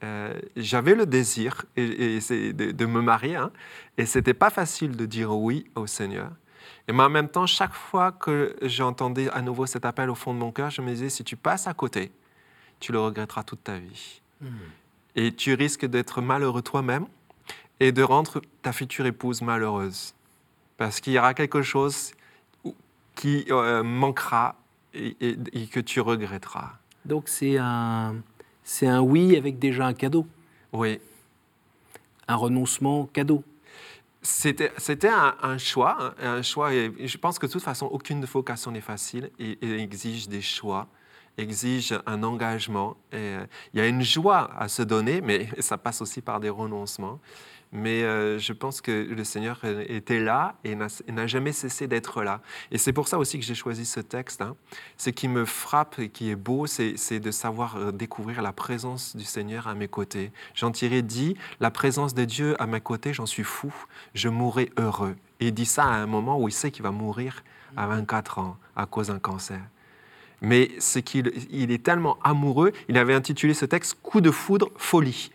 euh, 0.05 0.41
J'avais 0.57 0.95
le 0.95 1.07
désir 1.07 1.65
et, 1.77 2.21
de, 2.53 2.87
me 2.87 3.01
marier, 3.01 3.35
hein, 3.35 3.51
et 3.99 4.07
c'était 4.07 4.35
pas 4.35 4.51
facile 4.51 4.97
de 4.97 5.07
dire 5.07 5.37
oui 5.37 5.69
au 5.75 5.89
Seigneur. 5.89 6.31
Et 6.87 6.93
mais 6.93 7.03
en 7.03 7.11
même 7.11 7.29
temps, 7.29 7.47
chaque 7.47 7.75
fois 7.75 8.13
que 8.13 8.55
j'entendais 8.63 9.29
à 9.31 9.43
nouveau 9.43 9.67
cet 9.67 9.85
appel 9.85 10.09
au 10.09 10.15
fond 10.15 10.33
de 10.33 10.39
mon 10.39 10.53
cœur, 10.53 10.71
je 10.71 10.83
me 10.83 10.91
disais, 10.91 11.09
si 11.09 11.25
tu 11.25 11.37
passes 11.37 11.67
à 11.67 11.75
côté, 11.75 12.13
tu 12.79 12.93
le 12.93 13.01
regretteras 13.01 13.43
toute 13.43 13.65
ta 13.65 13.79
vie. 13.79 14.23
Mhm. 14.41 14.51
Et 15.17 15.33
tu 15.33 15.55
risques 15.55 15.87
d'être 15.87 16.21
malheureux 16.21 16.63
toi-même 16.63 17.07
et 17.81 17.91
de 17.91 18.03
rendre 18.05 18.41
ta 18.63 18.73
future 18.73 19.07
épouse 19.07 19.43
malheureuse 19.43 20.16
parce 20.77 21.01
qu'il 21.01 21.13
y 21.13 21.19
aura 21.19 21.35
quelque 21.35 21.63
chose 21.63 22.13
qui 23.15 23.47
euh, 23.51 23.83
manquera 23.83 24.57
et, 24.95 25.37
que 25.71 25.81
tu 25.81 26.01
regretteras. 26.01 26.73
Donc 27.05 27.29
c'est 27.29 27.57
un, 27.59 28.17
c'est 28.65 28.87
un 28.87 29.01
oui 29.01 29.37
avec 29.37 29.59
déjà 29.59 29.87
un 29.87 29.95
cadeau. 29.95 30.27
Oui. 30.73 31.01
Un 32.29 32.37
renoncement 32.37 33.07
cadeau. 33.07 33.43
C'était, 34.23 34.73
c'était 34.79 35.09
un, 35.09 35.59
choix, 35.59 36.15
un, 36.21 36.43
choix. 36.43 36.75
Et 36.75 37.07
je 37.07 37.19
pense 37.19 37.39
que 37.39 37.47
de 37.47 37.53
toute 37.53 37.63
façon, 37.63 37.87
aucune 37.87 38.25
vocation 38.25 38.73
n'est 38.73 38.81
facile 38.81 39.31
et, 39.39 39.57
et 39.63 39.81
exige 39.81 40.29
des 40.29 40.43
choix 40.43 40.89
exige 41.39 41.95
un 42.07 42.23
engagement. 42.23 42.97
Et, 43.13 43.17
euh, 43.17 43.47
il 43.73 43.79
y 43.79 43.83
a 43.83 43.87
une 43.87 44.03
joie 44.03 44.51
à 44.57 44.69
se 44.69 44.83
donner, 44.83 45.21
mais 45.21 45.49
ça 45.61 45.79
passe 45.79 46.01
aussi 46.01 46.21
par 46.21 46.41
des 46.41 46.51
renoncements. 46.51 47.21
Mais 47.73 48.03
euh, 48.05 48.39
je 48.39 48.53
pense 48.53 48.81
que 48.81 48.91
le 48.91 49.25
Seigneur 49.25 49.61
était 49.65 50.21
là 50.21 50.55
et 50.65 50.75
n'a 50.75 51.27
jamais 51.27 51.53
cessé 51.53 51.89
d'être 51.89 52.23
là. 52.23 52.41
Et 52.71 52.79
c'est 52.79 52.93
pour 52.93 53.09
ça 53.09 53.19
aussi 53.19 53.39
que 53.39 53.45
j'ai 53.45 53.55
choisi 53.55 53.85
ce 53.85 54.01
texte. 54.01 54.41
Hein. 54.41 54.57
Ce 54.97 55.11
qui 55.11 55.29
me 55.29 55.45
frappe 55.45 55.99
et 55.99 56.09
qui 56.09 56.31
est 56.31 56.37
beau, 56.37 56.67
c'est 56.67 57.21
de 57.21 57.31
savoir 57.31 57.77
euh, 57.77 57.93
découvrir 57.93 58.43
la 58.43 58.53
présence 58.53 59.17
du 59.17 59.25
Seigneur 59.25 59.67
à 59.67 59.75
mes 59.75 59.89
côtés. 59.89 60.31
Jean 60.55 60.71
Thierry 60.71 61.03
dit, 61.03 61.37
la 61.61 61.71
présence 61.71 62.15
de 62.15 62.25
Dieu 62.25 62.61
à 62.61 62.67
mes 62.67 62.81
côtés, 62.81 63.13
j'en 63.13 63.27
suis 63.27 63.45
fou, 63.45 63.73
je 64.15 64.29
mourrai 64.29 64.71
heureux. 64.79 65.17
Et 65.41 65.49
il 65.49 65.55
dit 65.55 65.67
ça 65.67 65.85
à 65.85 65.97
un 65.97 66.07
moment 66.07 66.41
où 66.41 66.49
il 66.49 66.53
sait 66.53 66.71
qu'il 66.71 66.83
va 66.83 66.93
mourir 66.93 67.43
à 67.77 67.87
24 67.87 68.39
ans 68.39 68.57
à 68.75 68.87
cause 68.87 69.09
d'un 69.09 69.19
cancer. 69.19 69.61
Mais 70.41 70.71
ce 70.79 70.99
qu'il 70.99 71.33
il 71.51 71.71
est 71.71 71.83
tellement 71.83 72.19
amoureux, 72.23 72.73
il 72.89 72.99
avait 72.99 73.15
intitulé 73.15 73.55
ce 73.55 73.65
texte 73.65 73.99
Coup 74.03 74.21
de 74.21 74.31
foudre, 74.31 74.71
folie. 74.77 75.31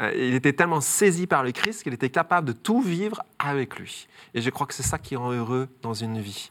Euh, 0.00 0.12
il 0.16 0.34
était 0.34 0.52
tellement 0.52 0.80
saisi 0.80 1.26
par 1.26 1.42
le 1.42 1.52
Christ 1.52 1.82
qu'il 1.82 1.92
était 1.92 2.10
capable 2.10 2.48
de 2.48 2.52
tout 2.52 2.80
vivre 2.80 3.22
avec 3.38 3.78
lui. 3.78 4.08
Et 4.34 4.40
je 4.40 4.50
crois 4.50 4.66
que 4.66 4.74
c'est 4.74 4.82
ça 4.82 4.98
qui 4.98 5.16
rend 5.16 5.32
heureux 5.32 5.68
dans 5.82 5.94
une 5.94 6.20
vie. 6.20 6.50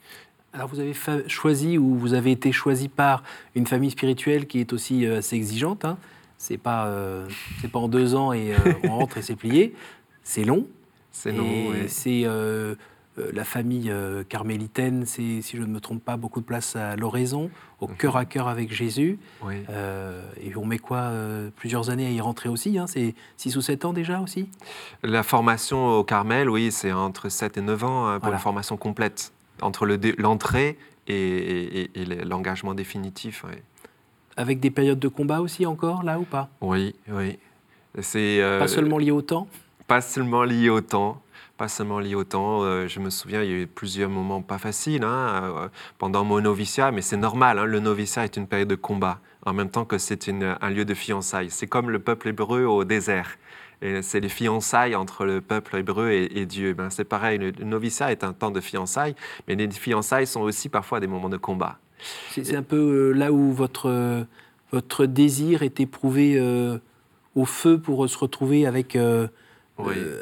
Alors 0.53 0.67
vous 0.67 0.79
avez 0.79 0.93
choisi 1.27 1.77
ou 1.77 1.95
vous 1.95 2.13
avez 2.13 2.31
été 2.31 2.51
choisi 2.51 2.89
par 2.89 3.23
une 3.55 3.67
famille 3.67 3.91
spirituelle 3.91 4.47
qui 4.47 4.59
est 4.59 4.73
aussi 4.73 5.05
euh, 5.05 5.19
assez 5.19 5.35
exigeante. 5.35 5.85
Hein. 5.85 5.97
C'est 6.37 6.57
pas 6.57 6.87
euh, 6.87 7.27
c'est 7.61 7.69
pas 7.69 7.79
en 7.79 7.87
deux 7.87 8.15
ans 8.15 8.33
et 8.33 8.53
on 8.83 8.97
rentre 8.97 9.17
et 9.17 9.21
c'est 9.21 9.35
plié. 9.35 9.75
C'est 10.23 10.43
long. 10.43 10.67
C'est 11.11 11.31
long. 11.31 11.73
C'est 11.87 12.21
euh, 12.25 12.75
la 13.33 13.43
famille 13.43 13.89
euh, 13.89 14.23
carmélitaine, 14.23 15.05
c'est, 15.05 15.41
si 15.41 15.57
je 15.57 15.61
ne 15.61 15.67
me 15.67 15.79
trompe 15.79 16.03
pas, 16.03 16.17
beaucoup 16.17 16.39
de 16.39 16.45
place 16.45 16.75
à 16.75 16.95
l'oraison, 16.95 17.49
au 17.79 17.87
mhm. 17.87 17.95
cœur 17.95 18.17
à 18.17 18.25
cœur 18.25 18.47
avec 18.47 18.73
Jésus. 18.73 19.19
Euh, 19.45 20.21
et 20.41 20.55
on 20.55 20.65
met 20.65 20.79
quoi 20.79 21.11
Plusieurs 21.55 21.89
années 21.89 22.05
à 22.05 22.09
y 22.09 22.21
rentrer 22.21 22.49
aussi 22.49 22.77
hein, 22.77 22.85
C'est 22.87 23.15
6 23.37 23.57
ou 23.57 23.61
7 23.61 23.85
ans 23.85 23.93
déjà 23.93 24.19
aussi? 24.19 24.49
La 25.03 25.23
formation 25.23 25.97
au 25.97 26.03
Carmel, 26.03 26.49
oui, 26.49 26.71
c'est 26.71 26.91
entre 26.91 27.29
7 27.29 27.57
et 27.57 27.61
9 27.61 27.83
ans 27.83 28.07
hein, 28.07 28.19
pour 28.19 28.31
la 28.31 28.37
formation 28.37 28.77
complète, 28.77 29.31
entre 29.61 29.85
l'entrée 30.17 30.77
et, 31.07 31.89
l'engagement 32.25 32.73
définitif. 32.73 33.45
Avec 34.37 34.59
des 34.59 34.71
périodes 34.71 34.99
de 34.99 35.07
combat 35.07 35.41
aussi 35.41 35.65
encore, 35.65 36.03
là 36.03 36.19
ou 36.19 36.23
pas? 36.23 36.49
Oui, 36.61 36.95
oui. 37.09 37.37
C'est, 38.01 38.39
pas 38.59 38.67
seulement 38.67 38.97
lié 38.97 39.11
au 39.11 39.21
temps? 39.21 39.47
Pas 39.87 40.01
seulement 40.01 40.43
lié 40.43 40.69
au 40.69 40.81
temps 40.81 41.21
pas 41.59 41.67
seulement 41.67 41.99
lié 41.99 42.15
au 42.15 42.23
temps. 42.23 42.63
Euh, 42.63 42.87
je 42.87 43.01
me 43.01 43.09
souviens, 43.09 43.43
il 43.43 43.51
y 43.51 43.53
a 43.53 43.57
eu 43.57 43.67
plusieurs 43.67 44.09
moments 44.09 44.41
pas 44.41 44.57
faciles 44.57 45.03
hein, 45.03 45.43
euh, 45.43 45.67
pendant 45.97 46.23
mon 46.23 46.39
noviciat, 46.39 46.91
mais 46.91 47.01
c'est 47.01 47.17
normal. 47.17 47.59
Hein, 47.59 47.65
le 47.65 47.81
noviciat 47.81 48.23
est 48.23 48.37
une 48.37 48.47
période 48.47 48.69
de 48.69 48.75
combat, 48.75 49.19
en 49.45 49.51
même 49.51 49.69
temps 49.69 49.83
que 49.83 49.97
c'est 49.97 50.29
un 50.29 50.69
lieu 50.69 50.85
de 50.85 50.93
fiançailles. 50.93 51.49
C'est 51.49 51.67
comme 51.67 51.89
le 51.89 51.99
peuple 51.99 52.29
hébreu 52.29 52.63
au 52.63 52.85
désert. 52.85 53.37
C'est 54.01 54.19
les 54.19 54.29
fiançailles 54.29 54.95
entre 54.95 55.25
le 55.25 55.39
peuple 55.39 55.77
hébreu 55.77 56.11
et, 56.11 56.45
Dieu. 56.45 56.73
Ben, 56.73 56.89
c'est 56.89 57.05
pareil, 57.05 57.37
le, 57.37 57.51
noviciat 57.63 58.11
est 58.11 58.25
un 58.25 58.33
temps 58.33 58.51
de 58.51 58.59
fiançailles, 58.59 59.15
mais 59.47 59.55
les 59.55 59.69
fiançailles 59.71 60.27
sont 60.27 60.41
aussi 60.41 60.67
parfois 60.67 60.99
des 60.99 61.07
moments 61.07 61.29
de 61.29 61.37
combat. 61.37 61.77
C'est 62.31 62.55
un 62.55 62.63
peu 62.63 62.77
euh, 62.77 63.11
là 63.11 63.31
où 63.31 63.53
votre, 63.53 64.25
votre 64.71 65.05
désir 65.05 65.63
est 65.63 65.79
éprouvé 65.79 66.41
au 67.35 67.45
feu 67.45 67.79
pour 67.79 68.09
se 68.09 68.17
retrouver 68.17 68.65
avec 68.65 68.97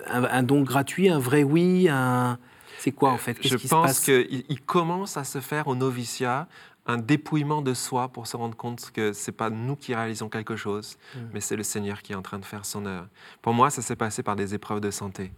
un, 0.07 0.43
don 0.43 0.61
gratuit, 0.61 1.09
un 1.09 1.19
vrai 1.19 1.43
oui, 1.43 1.87
un... 1.89 2.37
C'est 2.79 2.91
quoi 2.91 3.11
en 3.11 3.17
fait? 3.17 3.37
Je 3.41 3.57
pense 3.67 3.99
qu'il 3.99 4.61
commence 4.65 5.17
à 5.17 5.23
se 5.23 5.39
faire 5.39 5.67
au 5.67 5.75
noviciat 5.75 6.47
un 6.87 6.97
dépouillement 6.97 7.61
de 7.61 7.73
soi 7.73 8.07
pour 8.07 8.27
se 8.27 8.37
rendre 8.37 8.55
compte 8.55 8.91
que 8.91 9.11
c'est 9.11 9.33
pas 9.33 9.49
nous 9.49 9.75
qui 9.75 9.93
réalisons 9.93 10.29
quelque 10.29 10.55
chose, 10.55 10.97
hmm. 11.15 11.19
mais 11.33 11.41
c'est 11.41 11.57
le 11.57 11.63
Seigneur 11.63 12.01
qui 12.01 12.13
est 12.13 12.15
en 12.15 12.21
train 12.21 12.39
de 12.39 12.45
faire 12.45 12.65
son 12.65 12.85
œuvre. 12.85 13.07
Pour 13.41 13.53
moi, 13.53 13.69
ça 13.69 13.81
s'est 13.81 13.97
passé 13.97 14.23
par 14.23 14.35
des 14.35 14.55
épreuves 14.55 14.79
de 14.79 14.89
santé. 14.89 15.31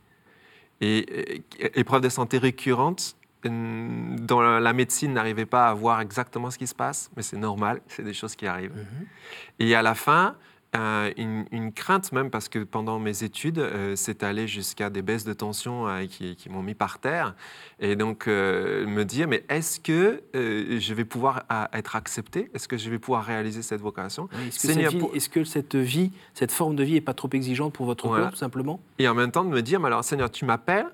Et, 0.81 1.43
épreuves 1.73 2.01
de 2.01 2.09
santé 2.09 2.37
récurrentes 2.37 3.15
dans 3.43 4.41
la 4.41 4.73
médecine 4.73 5.13
n'arrivait 5.13 5.45
pas 5.45 5.69
à 5.69 5.73
voir 5.73 6.01
exactement 6.01 6.51
ce 6.51 6.57
qui 6.57 6.67
se 6.67 6.75
passe, 6.75 7.09
mais 7.15 7.23
c'est 7.23 7.37
normal, 7.37 7.81
c'est 7.87 8.03
des 8.03 8.13
choses 8.13 8.35
qui 8.35 8.47
arrivent. 8.47 8.75
Mhm. 8.75 9.07
Et 9.59 9.75
à 9.75 9.81
la 9.81 9.95
fin, 9.95 10.35
euh, 10.75 11.11
une, 11.17 11.71
crainte 11.73 12.11
même 12.11 12.29
parce 12.29 12.47
que 12.47 12.59
pendant 12.59 12.99
mes 12.99 13.23
études, 13.23 13.57
euh, 13.57 13.95
c'est 13.95 14.21
allé 14.21 14.47
jusqu'à 14.47 14.91
des 14.91 15.01
baisses 15.01 15.23
de 15.23 15.33
tension 15.33 15.87
euh, 15.87 16.05
qui, 16.05 16.37
m'ont 16.49 16.61
mis 16.61 16.75
par 16.75 16.99
terre. 16.99 17.33
Et 17.79 17.95
donc 17.95 18.27
me 18.27 19.03
dire, 19.03 19.27
mais 19.27 19.43
est-ce 19.49 19.79
que 19.79 20.21
je 20.33 20.93
vais 20.93 21.05
pouvoir 21.05 21.43
être 21.73 21.95
accepté? 21.95 22.51
Est-ce 22.53 22.67
que 22.67 22.77
je 22.77 22.89
vais 22.89 22.99
pouvoir 22.99 23.23
réaliser 23.23 23.61
cette 23.61 23.81
vocation? 23.81 24.29
Est-ce 24.47 25.29
que, 25.29 25.43
cette 25.43 25.75
vie, 25.75 26.11
cette 26.33 26.51
forme 26.51 26.75
de 26.75 26.83
vie 26.83 26.93
n'est 26.93 27.01
pas 27.01 27.13
trop 27.13 27.29
exigeante 27.33 27.73
pour 27.73 27.85
votre 27.85 28.07
corps, 28.07 28.31
tout 28.31 28.35
simplement? 28.35 28.79
Et 28.99 29.07
en 29.07 29.15
même 29.15 29.31
temps 29.31 29.43
de 29.43 29.49
me 29.49 29.61
dire, 29.61 29.79
mais 29.79 29.87
alors 29.87 30.03
Seigneur, 30.03 30.29
tu 30.29 30.45
m'appelles 30.45 30.87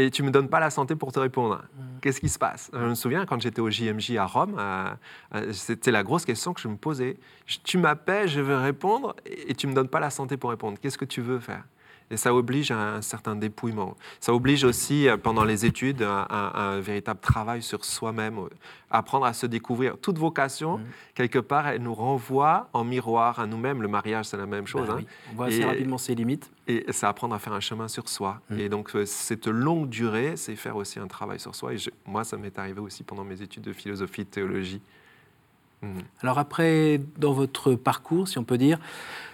et 0.00 0.10
tu 0.10 0.22
me 0.22 0.30
donnes 0.30 0.48
pas 0.48 0.60
la 0.60 0.70
santé 0.70 0.96
pour 0.96 1.12
te 1.12 1.18
répondre. 1.18 1.56
Mm. 1.56 1.82
Qu'est-ce 2.00 2.20
qui 2.20 2.28
se 2.28 2.38
passe? 2.38 2.70
Je 2.72 2.78
me 2.78 2.94
souviens 2.94 3.26
quand 3.26 3.40
j'étais 3.40 3.60
au 3.60 3.70
JMJ 3.70 4.16
à 4.16 4.26
Rome, 4.26 4.56
euh, 4.58 4.90
euh, 5.34 5.52
c'était 5.52 5.90
la 5.90 6.02
grosse 6.02 6.24
question 6.24 6.54
que 6.54 6.60
je 6.60 6.68
me 6.68 6.76
posais. 6.76 7.16
Tu 7.64 7.78
m'appelles, 7.78 8.28
je 8.28 8.40
veux 8.40 8.56
répondre 8.56 9.14
et 9.26 9.54
tu 9.54 9.66
me 9.66 9.74
donnes 9.74 9.88
pas 9.88 10.00
la 10.00 10.10
santé 10.10 10.36
pour 10.36 10.50
répondre. 10.50 10.78
Qu'est-ce 10.80 10.98
que 10.98 11.04
tu 11.04 11.20
veux 11.20 11.38
faire? 11.38 11.64
Et 12.10 12.16
ça 12.16 12.34
oblige 12.34 12.70
à 12.70 12.96
un 12.96 13.02
certain 13.02 13.36
dépouillement. 13.36 13.96
Ça 14.18 14.34
oblige 14.34 14.64
aussi, 14.64 15.08
euh, 15.08 15.16
pendant 15.16 15.44
les 15.44 15.64
études, 15.64 16.02
un, 16.02 16.26
un, 16.30 16.80
véritable 16.80 17.20
travail 17.20 17.62
sur 17.62 17.84
soi-même, 17.84 18.38
euh, 18.38 18.48
apprendre 18.90 19.26
à 19.26 19.32
se 19.32 19.46
découvrir. 19.46 19.96
Toute 19.96 20.18
vocation, 20.18 20.78
mmh. 20.78 20.84
quelque 21.14 21.38
part, 21.38 21.68
elle 21.68 21.82
nous 21.82 21.94
renvoie 21.94 22.68
en 22.72 22.82
miroir 22.82 23.38
à 23.38 23.46
nous-mêmes. 23.46 23.82
Le 23.82 23.88
mariage, 23.88 24.26
c'est 24.26 24.36
la 24.36 24.46
même 24.46 24.66
chose. 24.66 24.88
Bah 24.88 24.96
hein. 24.98 25.04
On 25.32 25.36
voit 25.36 25.46
assez 25.46 25.64
rapidement 25.64 25.98
ses 25.98 26.14
limites. 26.14 26.50
Et 26.66 26.84
c'est 26.90 27.06
apprendre 27.06 27.34
à 27.34 27.38
faire 27.38 27.52
un 27.52 27.60
chemin 27.60 27.86
sur 27.86 28.08
soi. 28.08 28.40
Mmh. 28.50 28.58
Et 28.58 28.68
donc, 28.68 28.94
euh, 28.96 29.06
cette 29.06 29.46
longue 29.46 29.88
durée, 29.88 30.36
c'est 30.36 30.56
faire 30.56 30.76
aussi 30.76 30.98
un 30.98 31.06
travail 31.06 31.38
sur 31.38 31.54
soi. 31.54 31.74
Et 31.74 31.76
moi, 32.06 32.24
ça 32.24 32.36
m'est 32.36 32.58
arrivé 32.58 32.80
aussi 32.80 33.04
pendant 33.04 33.24
mes 33.24 33.40
études 33.40 33.62
de 33.62 33.72
philosophie, 33.72 34.24
de 34.24 34.30
théologie. 34.30 34.80
Mmh. 35.82 35.98
Alors 36.22 36.38
après, 36.38 37.00
dans 37.18 37.32
votre 37.32 37.74
parcours, 37.74 38.28
si 38.28 38.38
on 38.38 38.44
peut 38.44 38.58
dire, 38.58 38.78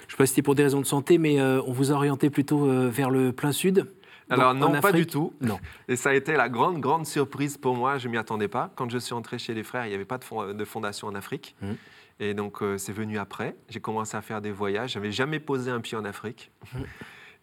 je 0.00 0.04
ne 0.06 0.10
sais 0.10 0.16
pas 0.16 0.26
si 0.26 0.30
c'était 0.30 0.42
pour 0.42 0.54
des 0.54 0.62
raisons 0.62 0.80
de 0.80 0.86
santé, 0.86 1.18
mais 1.18 1.40
euh, 1.40 1.60
on 1.66 1.72
vous 1.72 1.90
a 1.90 1.94
orienté 1.94 2.30
plutôt 2.30 2.66
euh, 2.66 2.88
vers 2.88 3.10
le 3.10 3.32
plein 3.32 3.52
sud 3.52 3.86
alors 4.28 4.54
non, 4.54 4.80
pas 4.80 4.92
du 4.92 5.06
tout. 5.06 5.32
Non. 5.40 5.60
Et 5.88 5.94
ça 5.94 6.10
a 6.10 6.14
été 6.14 6.32
la 6.32 6.48
grande, 6.48 6.80
grande 6.80 7.06
surprise 7.06 7.56
pour 7.56 7.76
moi. 7.76 7.98
Je 7.98 8.08
m'y 8.08 8.16
attendais 8.16 8.48
pas. 8.48 8.72
Quand 8.74 8.90
je 8.90 8.98
suis 8.98 9.14
entré 9.14 9.38
chez 9.38 9.54
les 9.54 9.62
frères, 9.62 9.86
il 9.86 9.90
n'y 9.90 9.94
avait 9.94 10.04
pas 10.04 10.18
de, 10.18 10.64
fondation 10.64 11.06
en 11.06 11.14
Afrique. 11.14 11.54
Mmh. 11.62 11.72
Et 12.18 12.34
donc 12.34 12.62
euh, 12.62 12.76
c'est 12.76 12.92
venu 12.92 13.18
après. 13.18 13.54
J'ai 13.68 13.80
commencé 13.80 14.16
à 14.16 14.22
faire 14.22 14.40
des 14.40 14.50
voyages. 14.50 14.92
J'avais 14.94 15.12
jamais 15.12 15.38
posé 15.38 15.70
un 15.70 15.80
pied 15.80 15.96
en 15.96 16.04
Afrique. 16.04 16.50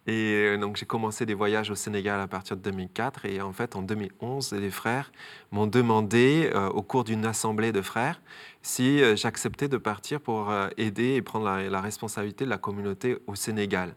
Et 0.06 0.34
euh, 0.34 0.58
donc 0.58 0.76
j'ai 0.76 0.84
commencé 0.84 1.24
des 1.24 1.32
voyages 1.32 1.70
au 1.70 1.74
Sénégal 1.74 2.20
à 2.20 2.26
partir 2.26 2.56
de 2.56 2.62
2004. 2.62 3.24
Et 3.24 3.40
en 3.40 3.52
fait, 3.52 3.74
en 3.74 3.82
2011, 3.82 4.52
les 4.52 4.70
frères 4.70 5.12
m'ont 5.50 5.66
demandé, 5.66 6.50
euh, 6.54 6.68
au 6.68 6.82
cours 6.82 7.04
d'une 7.04 7.24
assemblée 7.24 7.72
de 7.72 7.80
frères, 7.80 8.20
si 8.60 9.02
euh, 9.02 9.16
j'acceptais 9.16 9.68
de 9.68 9.78
partir 9.78 10.20
pour 10.20 10.52
aider 10.76 11.14
et 11.14 11.22
prendre 11.22 11.46
la, 11.46 11.80
responsabilité 11.80 12.44
de 12.44 12.50
la 12.50 12.58
communauté 12.58 13.16
au 13.26 13.34
Sénégal. 13.34 13.94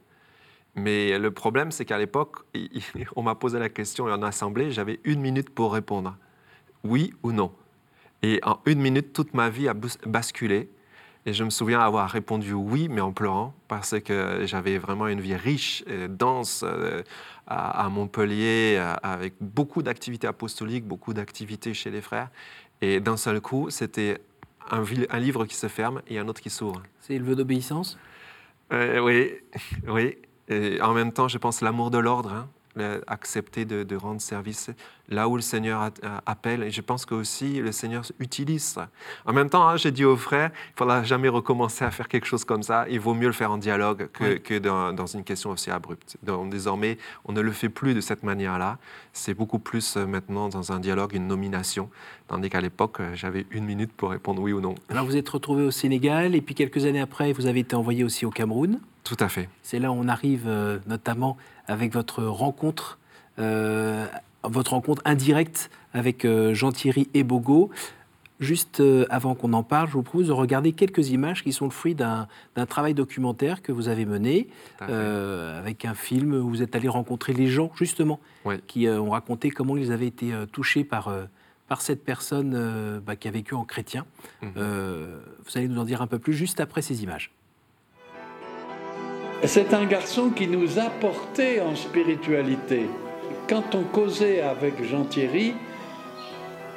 Mais 0.75 1.17
le 1.17 1.31
problème, 1.31 1.71
c'est 1.71 1.85
qu'à 1.85 1.97
l'époque, 1.97 2.37
on 3.15 3.23
m'a 3.23 3.35
posé 3.35 3.59
la 3.59 3.69
question 3.69 4.05
en 4.05 4.21
assemblée, 4.23 4.71
j'avais 4.71 4.99
une 5.03 5.19
minute 5.19 5.49
pour 5.49 5.73
répondre. 5.73 6.15
Oui 6.83 7.13
ou 7.23 7.31
non. 7.31 7.51
Et 8.23 8.39
en 8.43 8.59
une 8.65 8.79
minute, 8.79 9.11
toute 9.13 9.33
ma 9.33 9.49
vie 9.49 9.67
a 9.67 9.75
basculé. 10.05 10.69
Et 11.27 11.34
je 11.34 11.43
me 11.43 11.50
souviens 11.50 11.81
avoir 11.81 12.10
répondu 12.10 12.53
oui, 12.53 12.88
mais 12.88 13.01
en 13.01 13.12
pleurant, 13.12 13.53
parce 13.67 14.00
que 14.00 14.46
j'avais 14.46 14.77
vraiment 14.77 15.10
une 15.10 15.19
vie 15.19 15.36
riche, 15.36 15.84
et 15.86 16.07
dense 16.07 16.63
euh, 16.65 17.03
à, 17.48 17.89
Montpellier, 17.89 18.77
euh, 18.77 18.96
avec 19.03 19.34
beaucoup 19.41 19.84
d'activités 19.84 20.25
apostoliques, 20.25 20.86
beaucoup 20.86 21.13
d'activités 21.13 21.74
chez 21.74 21.91
les 21.91 22.00
frères. 22.00 22.29
Et 22.79 23.01
d'un 23.01 23.17
seul 23.17 23.41
coup, 23.41 23.69
c'était 23.69 24.22
un, 24.72 24.86
un, 25.10 25.19
livre 25.19 25.46
qui 25.46 25.55
se 25.55 25.67
ferme 25.67 26.01
et 26.07 26.17
un 26.17 26.29
autre 26.29 26.39
qui 26.39 26.50
s'ouvre. 26.50 26.81
C'est 27.01 27.17
le 27.17 27.25
vœu 27.25 27.36
d'obéissance? 27.36 27.98
Euh, 28.72 29.00
Oui, 29.01 29.34
oui. 29.89 30.17
Et 30.48 30.81
en 30.81 30.93
même 30.93 31.12
temps, 31.12 31.27
je 31.27 31.38
pense 31.38 31.60
l'amour 31.60 31.91
de 31.91 31.98
l'ordre. 31.98 32.31
Hein 32.31 32.48
accepter 33.07 33.65
de, 33.65 33.96
rendre 33.96 34.22
service 34.22 34.69
là 35.09 35.27
où 35.27 35.35
le 35.35 35.41
Seigneur 35.41 35.91
appelle. 36.25 36.63
Et 36.63 36.71
je 36.71 36.81
pense 36.81 37.05
que 37.05 37.15
aussi 37.15 37.61
le 37.61 37.71
Seigneur 37.71 38.03
utilise 38.19 38.63
ça. 38.63 38.89
En 39.25 39.33
même 39.33 39.49
temps, 39.49 39.67
hein, 39.67 39.77
j'ai 39.77 39.91
dit 39.91 40.05
aux 40.05 40.17
frères, 40.17 40.51
il 40.53 40.73
ne 40.73 40.77
faudra 40.77 41.03
jamais 41.03 41.29
recommencer 41.29 41.85
à 41.85 41.91
faire 41.91 42.07
quelque 42.07 42.25
chose 42.25 42.43
comme 42.43 42.63
ça. 42.63 42.85
Il 42.89 42.99
vaut 42.99 43.13
mieux 43.13 43.27
le 43.27 43.33
faire 43.33 43.51
en 43.51 43.57
dialogue 43.57 44.09
que, 44.11 44.57
dans, 44.59 45.05
une 45.05 45.23
question 45.23 45.51
aussi 45.51 45.71
abrupte. 45.71 46.17
Donc, 46.23 46.49
désormais, 46.49 46.97
on 47.25 47.31
ne 47.31 47.41
le 47.41 47.51
fait 47.51 47.69
plus 47.69 47.93
de 47.93 48.01
cette 48.01 48.23
manière-là. 48.23 48.77
C'est 49.13 49.33
beaucoup 49.33 49.59
plus 49.59 49.97
euh, 49.97 50.05
maintenant 50.05 50.49
dans 50.49 50.71
un 50.71 50.79
dialogue, 50.79 51.13
une 51.13 51.27
nomination. 51.27 51.89
Tandis 52.27 52.49
qu'à 52.49 52.61
l'époque, 52.61 52.99
euh, 52.99 53.15
j'avais 53.15 53.45
une 53.51 53.65
minute 53.65 53.91
pour 53.93 54.11
répondre 54.11 54.41
oui 54.41 54.51
ou 54.51 54.61
non. 54.61 54.75
Alors 54.89 55.05
vous 55.05 55.15
êtes 55.15 55.29
retrouvé 55.29 55.63
au 55.63 55.71
Sénégal 55.71 56.35
et 56.35 56.41
puis 56.41 56.55
quelques 56.55 56.85
années 56.85 56.99
après, 56.99 57.31
vous 57.31 57.45
avez 57.45 57.61
été 57.61 57.75
envoyé 57.75 58.03
aussi 58.03 58.25
au 58.25 58.29
Cameroun. 58.29 58.79
Tout 59.07 59.17
à 59.21 59.29
fait. 59.29 59.47
C'est 59.63 59.79
là 59.79 59.89
où 59.91 59.95
on 59.95 60.09
arrive 60.09 60.43
euh, 60.47 60.79
notamment 60.85 61.37
avec 61.67 61.93
votre 61.93 62.23
rencontre, 62.23 62.99
euh, 62.99 63.06
votre 63.38 64.72
rencontre 64.72 65.01
indirecte 65.06 65.70
avec 65.94 66.25
euh, 66.25 66.53
Jean-Thierry 66.53 67.10
Ebogo. 67.13 67.70
Juste 68.39 68.84
avant 69.10 69.34
qu'on 69.34 69.53
en 69.53 69.63
parle, 69.63 69.88
je 69.88 69.94
vous 69.94 70.03
propose 70.03 70.27
de 70.27 70.32
regarder 70.32 70.72
quelques 70.72 71.10
images 71.10 71.44
qui 71.44 71.51
sont 71.51 71.65
le 71.65 71.72
fruit 71.72 71.96
d'un 71.96 72.27
travail 72.70 72.94
documentaire 72.94 73.63
que 73.63 73.72
vous 73.72 73.88
avez 73.88 74.06
mené, 74.06 74.48
avec 74.79 75.86
un 75.86 75.96
film 75.96 76.36
où 76.36 76.48
vous 76.48 76.62
êtes 76.62 76.75
allé 76.75 76.88
rencontrer 76.88 77.34
les 77.34 77.48
gens, 77.48 77.72
justement, 77.75 78.20
qui 78.67 78.88
ont 78.88 79.10
raconté 79.10 79.50
comment 79.50 79.75
ils 79.75 79.91
avaient 79.91 80.06
été 80.06 80.34
touchés 80.51 80.84
par, 80.84 81.12
par 81.67 81.82
cette 81.82 82.06
personne 82.06 83.01
bah, 83.03 83.15
qui 83.15 83.27
a 83.27 83.32
vécu 83.32 83.56
en 83.56 83.63
chrétien. 83.63 84.06
Mhm. 84.44 84.51
vous 84.53 85.58
allez 85.58 85.67
nous 85.67 85.82
en 85.82 85.86
dire 85.86 86.03
un 86.03 86.08
peu 86.08 86.20
plus 86.20 86.34
juste 86.34 86.60
après 86.60 86.84
ces 86.84 87.01
images. 87.01 87.32
C'est 89.46 89.74
un 89.74 89.86
garçon 89.86 90.29
qui 90.29 90.48
nous 90.48 90.77
a 90.77 90.91
porté 90.91 91.60
en 91.60 91.75
spiritualité. 91.75 92.86
Quand 93.48 93.75
on 93.75 93.84
causait 93.84 94.42
avec 94.42 94.84
Jean-Thierry, 94.84 95.54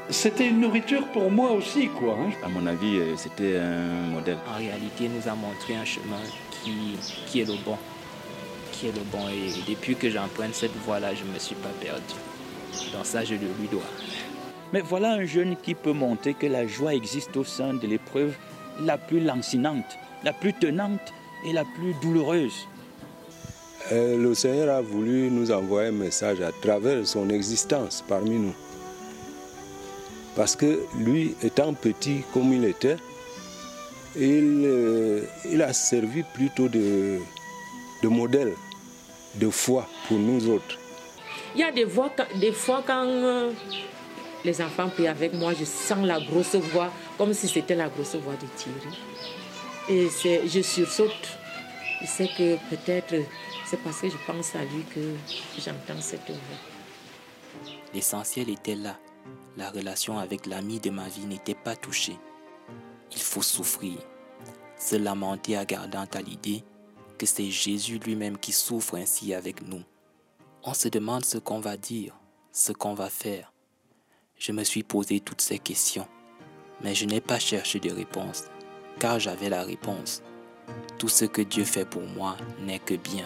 c'était 0.08 0.48
une 0.48 0.60
nourriture 0.60 1.04
pour 1.08 1.28
moi 1.28 1.50
aussi, 1.50 1.88
quoi. 1.88 2.16
Hein. 2.20 2.30
À 2.44 2.48
mon 2.48 2.64
avis, 2.64 2.98
euh, 2.98 3.16
c'était 3.16 3.58
un 3.58 4.10
modèle. 4.12 4.38
En 4.48 4.56
réalité, 4.56 5.04
il 5.04 5.12
nous 5.12 5.28
a 5.28 5.34
montré 5.34 5.74
un 5.74 5.84
chemin 5.84 6.20
qui, 6.62 6.96
qui 7.26 7.40
est 7.40 7.44
le 7.44 7.54
bon. 7.64 7.76
Qui 8.70 8.86
est 8.86 8.92
le 8.92 9.02
bon. 9.10 9.28
Et 9.28 9.68
depuis 9.68 9.96
que 9.96 10.10
j'emprunte 10.10 10.54
cette 10.54 10.76
voie-là, 10.84 11.12
je 11.12 11.24
ne 11.24 11.32
me 11.32 11.40
suis 11.40 11.56
pas 11.56 11.70
perdu. 11.80 12.14
Dans 12.92 13.02
ça, 13.02 13.24
je 13.24 13.34
le 13.34 13.48
lui 13.58 13.66
dois. 13.68 13.82
Mais 14.72 14.80
voilà 14.80 15.14
un 15.14 15.24
jeune 15.24 15.56
qui 15.56 15.74
peut 15.74 15.92
montrer 15.92 16.34
que 16.34 16.46
la 16.46 16.68
joie 16.68 16.94
existe 16.94 17.36
au 17.36 17.42
sein 17.42 17.74
de 17.74 17.86
l'épreuve 17.88 18.36
la 18.80 18.96
plus 18.96 19.20
lancinante, 19.20 19.98
la 20.22 20.32
plus 20.32 20.52
tenante 20.52 21.12
et 21.44 21.52
la 21.52 21.64
plus 21.64 21.94
douloureuse. 22.00 22.68
Euh, 23.92 24.16
le 24.16 24.34
Seigneur 24.34 24.72
a 24.72 24.80
voulu 24.80 25.30
nous 25.30 25.50
envoyer 25.50 25.88
un 25.88 25.92
message 25.92 26.40
à 26.42 26.52
travers 26.52 27.04
son 27.06 27.28
existence 27.28 28.04
parmi 28.06 28.38
nous. 28.38 28.54
Parce 30.36 30.54
que 30.54 30.80
lui, 30.96 31.34
étant 31.42 31.74
petit 31.74 32.22
comme 32.32 32.52
il 32.52 32.64
était, 32.64 32.96
il, 34.14 34.62
euh, 34.64 35.22
a 35.60 35.72
servi 35.72 36.22
plutôt 36.22 36.68
de, 36.68 37.18
modèle, 38.04 38.54
de 39.34 39.50
foi 39.50 39.88
pour 40.06 40.18
nous 40.18 40.48
autres. 40.48 40.78
Il 41.56 41.60
y 41.60 41.64
a 41.64 41.72
des, 41.72 41.84
voix, 41.84 42.12
des 42.40 42.52
fois 42.52 42.84
quand 42.86 43.04
euh, 43.06 43.50
les 44.44 44.62
enfants 44.62 44.88
prient 44.88 45.08
avec 45.08 45.34
moi, 45.34 45.52
je 45.58 45.64
sens 45.64 46.06
la 46.06 46.20
grosse 46.20 46.54
voix, 46.54 46.92
comme 47.18 47.34
si 47.34 47.48
c'était 47.48 47.74
la 47.74 47.88
grosse 47.88 48.14
voix 48.14 48.34
de 48.34 48.46
Thierry. 48.56 48.98
Et 49.88 50.08
je 50.48 50.62
sursaute. 50.62 51.38
Je 52.00 52.06
sais 52.06 52.28
que 52.28 52.56
peut-être 52.70 53.14
c'est 53.70 53.76
parce 53.76 54.00
que 54.00 54.10
je 54.10 54.16
pense 54.26 54.56
à 54.56 54.64
lui 54.64 54.82
que 54.92 55.14
j'entends 55.56 56.00
cette 56.00 56.28
voix. 56.28 57.62
L'essentiel 57.94 58.50
était 58.50 58.74
là. 58.74 58.98
La 59.56 59.70
relation 59.70 60.18
avec 60.18 60.46
l'ami 60.46 60.80
de 60.80 60.90
ma 60.90 61.08
vie 61.08 61.26
n'était 61.26 61.54
pas 61.54 61.76
touchée. 61.76 62.18
Il 63.12 63.22
faut 63.22 63.42
souffrir, 63.42 63.98
se 64.76 64.96
lamenter 64.96 65.56
à 65.56 65.64
gardant 65.64 66.06
à 66.12 66.20
l'idée 66.20 66.64
que 67.16 67.26
c'est 67.26 67.50
Jésus 67.50 68.00
lui-même 68.00 68.38
qui 68.38 68.50
souffre 68.50 68.96
ainsi 68.96 69.34
avec 69.34 69.62
nous. 69.62 69.82
On 70.64 70.74
se 70.74 70.88
demande 70.88 71.24
ce 71.24 71.38
qu'on 71.38 71.60
va 71.60 71.76
dire, 71.76 72.16
ce 72.50 72.72
qu'on 72.72 72.94
va 72.94 73.08
faire. 73.08 73.52
Je 74.36 74.50
me 74.50 74.64
suis 74.64 74.82
posé 74.82 75.20
toutes 75.20 75.42
ces 75.42 75.60
questions, 75.60 76.08
mais 76.82 76.96
je 76.96 77.04
n'ai 77.04 77.20
pas 77.20 77.38
cherché 77.38 77.78
de 77.78 77.92
réponse 77.92 78.46
car 78.98 79.20
j'avais 79.20 79.48
la 79.48 79.62
réponse. 79.62 80.22
Tout 80.98 81.08
ce 81.08 81.24
que 81.24 81.42
Dieu 81.42 81.64
fait 81.64 81.84
pour 81.84 82.02
moi 82.02 82.36
n'est 82.64 82.78
que 82.78 82.94
bien. 82.94 83.24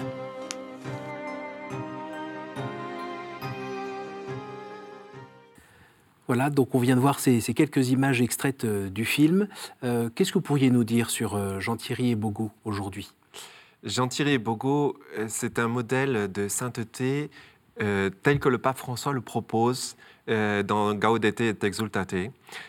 Voilà, 6.27 6.49
donc 6.49 6.75
on 6.75 6.79
vient 6.79 6.97
de 6.97 7.01
voir 7.01 7.21
ces, 7.21 7.41
quelques 7.55 7.91
images 7.91 8.23
extraites 8.23 8.65
euh, 8.65 8.89
du 8.89 9.05
film. 9.05 9.47
Euh, 9.83 10.09
qu'est-ce 10.15 10.33
que 10.33 10.39
vous 10.39 10.43
pourriez 10.43 10.71
nous 10.71 10.85
dire 10.85 11.11
sur 11.11 11.35
euh, 11.35 11.61
Jean-Thierry 11.61 12.13
et 12.13 12.15
Bogo 12.15 12.51
aujourd'hui? 12.65 13.13
Jean-Thierry 13.83 14.39
Bogo, 14.39 14.99
c'est 15.29 15.59
un 15.59 15.69
modèle 15.69 16.33
de 16.33 16.49
sainteté 16.49 17.31
tel 17.77 18.39
que 18.39 18.49
le 18.49 18.57
pape 18.57 18.79
François 18.79 19.13
le 19.13 19.21
propose 19.21 19.97
dans 20.27 20.95
Gaudete 20.95 21.43
et 21.43 21.55
Exultate, 21.61 22.15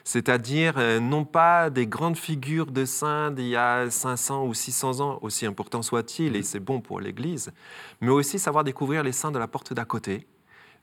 c'est-à-dire 0.04 0.76
non 1.00 1.24
pas 1.24 1.70
des 1.70 1.88
grandes 1.88 2.18
figures 2.18 2.66
de 2.66 2.84
saints 2.84 3.32
d'il 3.32 3.48
y 3.48 3.56
a 3.56 3.90
500 3.90 4.46
ou 4.46 4.54
600 4.54 5.00
ans, 5.00 5.20
aussi 5.22 5.46
important 5.46 5.82
soit-il, 5.82 6.36
et 6.36 6.44
c'est 6.44 6.60
bon 6.60 6.82
pour 6.82 7.00
l'Église, 7.00 7.54
mais 8.02 8.10
aussi 8.10 8.38
savoir 8.38 8.66
découvrir 8.66 9.02
les 9.04 9.14
saints 9.14 9.32
de 9.32 9.40
la 9.40 9.48
porte 9.48 9.72
d'à 9.72 9.86
côté, 9.86 10.26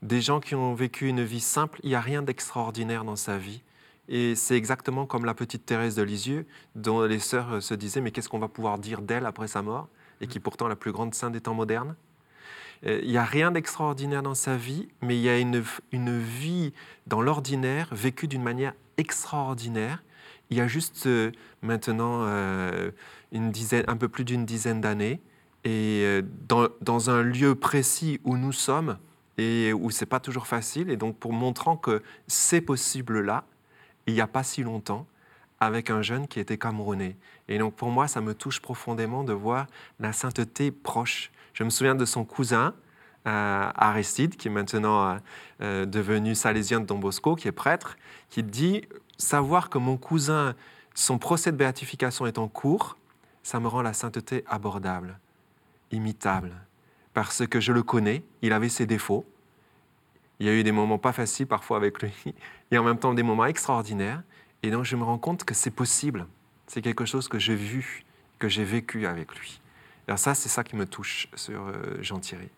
des 0.03 0.21
gens 0.21 0.41
qui 0.41 0.55
ont 0.55 0.75
vécu 0.75 1.09
une 1.09 1.23
vie 1.23 1.41
simple, 1.41 1.81
il 1.83 1.91
n'y 1.91 1.95
a 1.95 2.01
rien 2.01 2.23
d'extraordinaire 2.23 3.05
dans 3.05 3.17
sa 3.17 3.39
vie, 3.39 3.63
et 4.09 4.35
c'est 4.35 4.57
exactement 4.57 5.07
comme 5.07 5.25
la 5.25 5.35
petite 5.35 5.65
Thérèse 5.65 5.95
de 5.95 6.03
Lisieux, 6.03 6.47
dont 6.75 7.03
les 7.03 7.21
sœurs 7.21 7.55
euh, 7.55 7.61
se 7.61 7.75
disaient, 7.75 8.01
mais 8.01 8.11
qu'est-ce 8.11 8.29
qu'on 8.29 8.39
va 8.39 8.49
pouvoir 8.49 8.79
dire 8.79 9.01
d'elle 9.01 9.27
après 9.27 9.49
sa 9.49 9.63
mort, 9.63 9.89
et 10.21 10.27
qui 10.27 10.39
est 10.39 10.41
pourtant 10.41 10.69
la 10.69 10.77
plus 10.77 10.93
grande 10.93 11.15
sainte 11.15 11.33
des 11.33 11.41
temps 11.41 11.55
modernes. 11.55 11.95
Euh, 12.87 13.01
il 13.03 13.11
n'y 13.11 13.17
a 13.17 13.25
rien 13.25 13.51
d'extraordinaire 13.51 14.23
dans 14.23 14.35
sa 14.35 14.57
vie, 14.57 14.89
mais 15.03 15.17
il 15.17 15.23
y 15.23 15.29
a 15.29 15.39
une, 15.39 15.63
une 15.93 16.19
vie 16.19 16.73
dans 17.07 17.23
l'ordinaire 17.23 17.89
vécue 17.93 18.27
d'une 18.27 18.43
manière 18.43 18.75
extraordinaire. 18.97 20.03
Il 20.51 20.57
y 20.57 20.61
a 20.61 20.67
juste 20.67 21.07
euh, 21.07 21.31
maintenant 21.63 22.23
euh, 22.25 22.91
une 23.31 23.51
dizaine, 23.51 23.85
un 23.89 23.97
peu 23.97 24.09
plus 24.09 24.25
d'une 24.25 24.45
dizaine 24.45 24.81
d'années, 24.81 25.21
et 25.65 26.21
dans, 26.49 26.67
dans, 26.81 27.09
un 27.09 27.23
lieu 27.23 27.55
précis 27.55 28.19
où 28.25 28.37
nous 28.37 28.51
sommes 28.51 28.99
et 29.39 29.73
où 29.73 29.91
c'est 29.91 30.07
pas 30.07 30.21
toujours 30.21 30.47
facile. 30.47 30.91
Et 30.91 30.97
donc 30.97 31.17
pour 31.17 31.33
montrant 31.33 31.77
que 31.77 32.03
c'est 32.27 32.61
possible 32.61 33.21
là, 33.21 33.45
il 34.07 34.15
n'y 34.15 34.21
a 34.21 34.27
pas 34.27 34.43
si 34.43 34.63
longtemps, 34.63 35.07
avec 35.61 35.91
un 35.91 36.03
jeune 36.03 36.27
qui 36.27 36.41
était 36.41 36.59
camerounais. 36.59 37.17
Et 37.49 37.59
donc 37.59 37.75
pour 37.75 37.91
moi, 37.91 38.09
ça 38.09 38.21
me 38.21 38.35
touche 38.35 38.61
profondément 38.61 39.23
de 39.25 39.33
voir 39.33 39.67
la 40.01 40.13
sainteté 40.13 40.71
proche. 40.71 41.31
Je 41.53 41.65
me 41.65 41.71
souviens 41.71 41.95
de 41.95 42.05
son 42.05 42.25
cousin, 42.25 42.75
euh, 43.29 43.71
Aristide, 43.75 44.37
qui 44.37 44.49
est 44.49 44.51
maintenant 44.51 45.07
euh, 45.07 45.19
euh, 45.61 45.87
devenu 45.87 46.35
salésien 46.35 46.81
de 46.81 46.87
Don 46.87 46.99
Bosco, 46.99 47.37
qui 47.37 47.47
est 47.47 47.53
prêtre, 47.53 47.97
qui 48.31 48.43
dit 48.43 48.83
Savoir 49.19 49.71
que 49.71 49.79
mon 49.79 49.97
cousin, 49.97 50.57
son 50.95 51.19
procès 51.19 51.53
de 51.53 51.57
béatification 51.57 52.27
est 52.27 52.39
en 52.39 52.49
cours, 52.49 52.97
ça 53.45 53.61
me 53.61 53.69
rend 53.69 53.83
la 53.83 53.93
sainteté 53.93 54.45
abordable, 54.49 55.21
imitable, 55.93 56.53
parce 57.15 57.47
que 57.47 57.61
je 57.61 57.73
le 57.73 57.83
connais, 57.83 58.23
il 58.43 58.53
avait 58.53 58.69
ses 58.69 58.87
défauts. 58.87 59.27
Il 60.41 60.47
y 60.47 60.49
a 60.49 60.55
eu 60.55 60.63
des 60.63 60.73
moments 60.73 60.99
pas 60.99 61.13
faciles 61.13 61.47
parfois 61.47 61.77
avec 61.77 62.03
lui, 62.03 62.13
et 62.71 62.79
en 62.79 62.85
même 62.85 62.99
temps 62.99 63.15
des 63.15 63.23
moments 63.23 63.47
extraordinaires. 63.47 64.23
Et 64.63 64.71
donc 64.71 64.85
je 64.85 64.97
me 64.97 65.05
rends 65.05 65.19
compte 65.19 65.45
que 65.45 65.55
c'est 65.55 65.71
possible. 65.71 66.27
C'est 66.67 66.83
quelque 66.83 67.05
chose 67.05 67.29
que 67.29 67.39
j'ai 67.39 67.55
vu, 67.55 68.05
que 68.39 68.49
j'ai 68.49 68.65
vécu 68.65 69.07
avec 69.07 69.35
lui. 69.37 69.61
Alors 70.09 70.19
ça, 70.19 70.35
c'est 70.35 70.49
ça 70.49 70.65
qui 70.65 70.77
me 70.77 70.87
touche 70.87 71.29
sur 71.35 71.67
euh, 71.67 71.99
Jean 72.01 72.19
Thierry. 72.19 72.49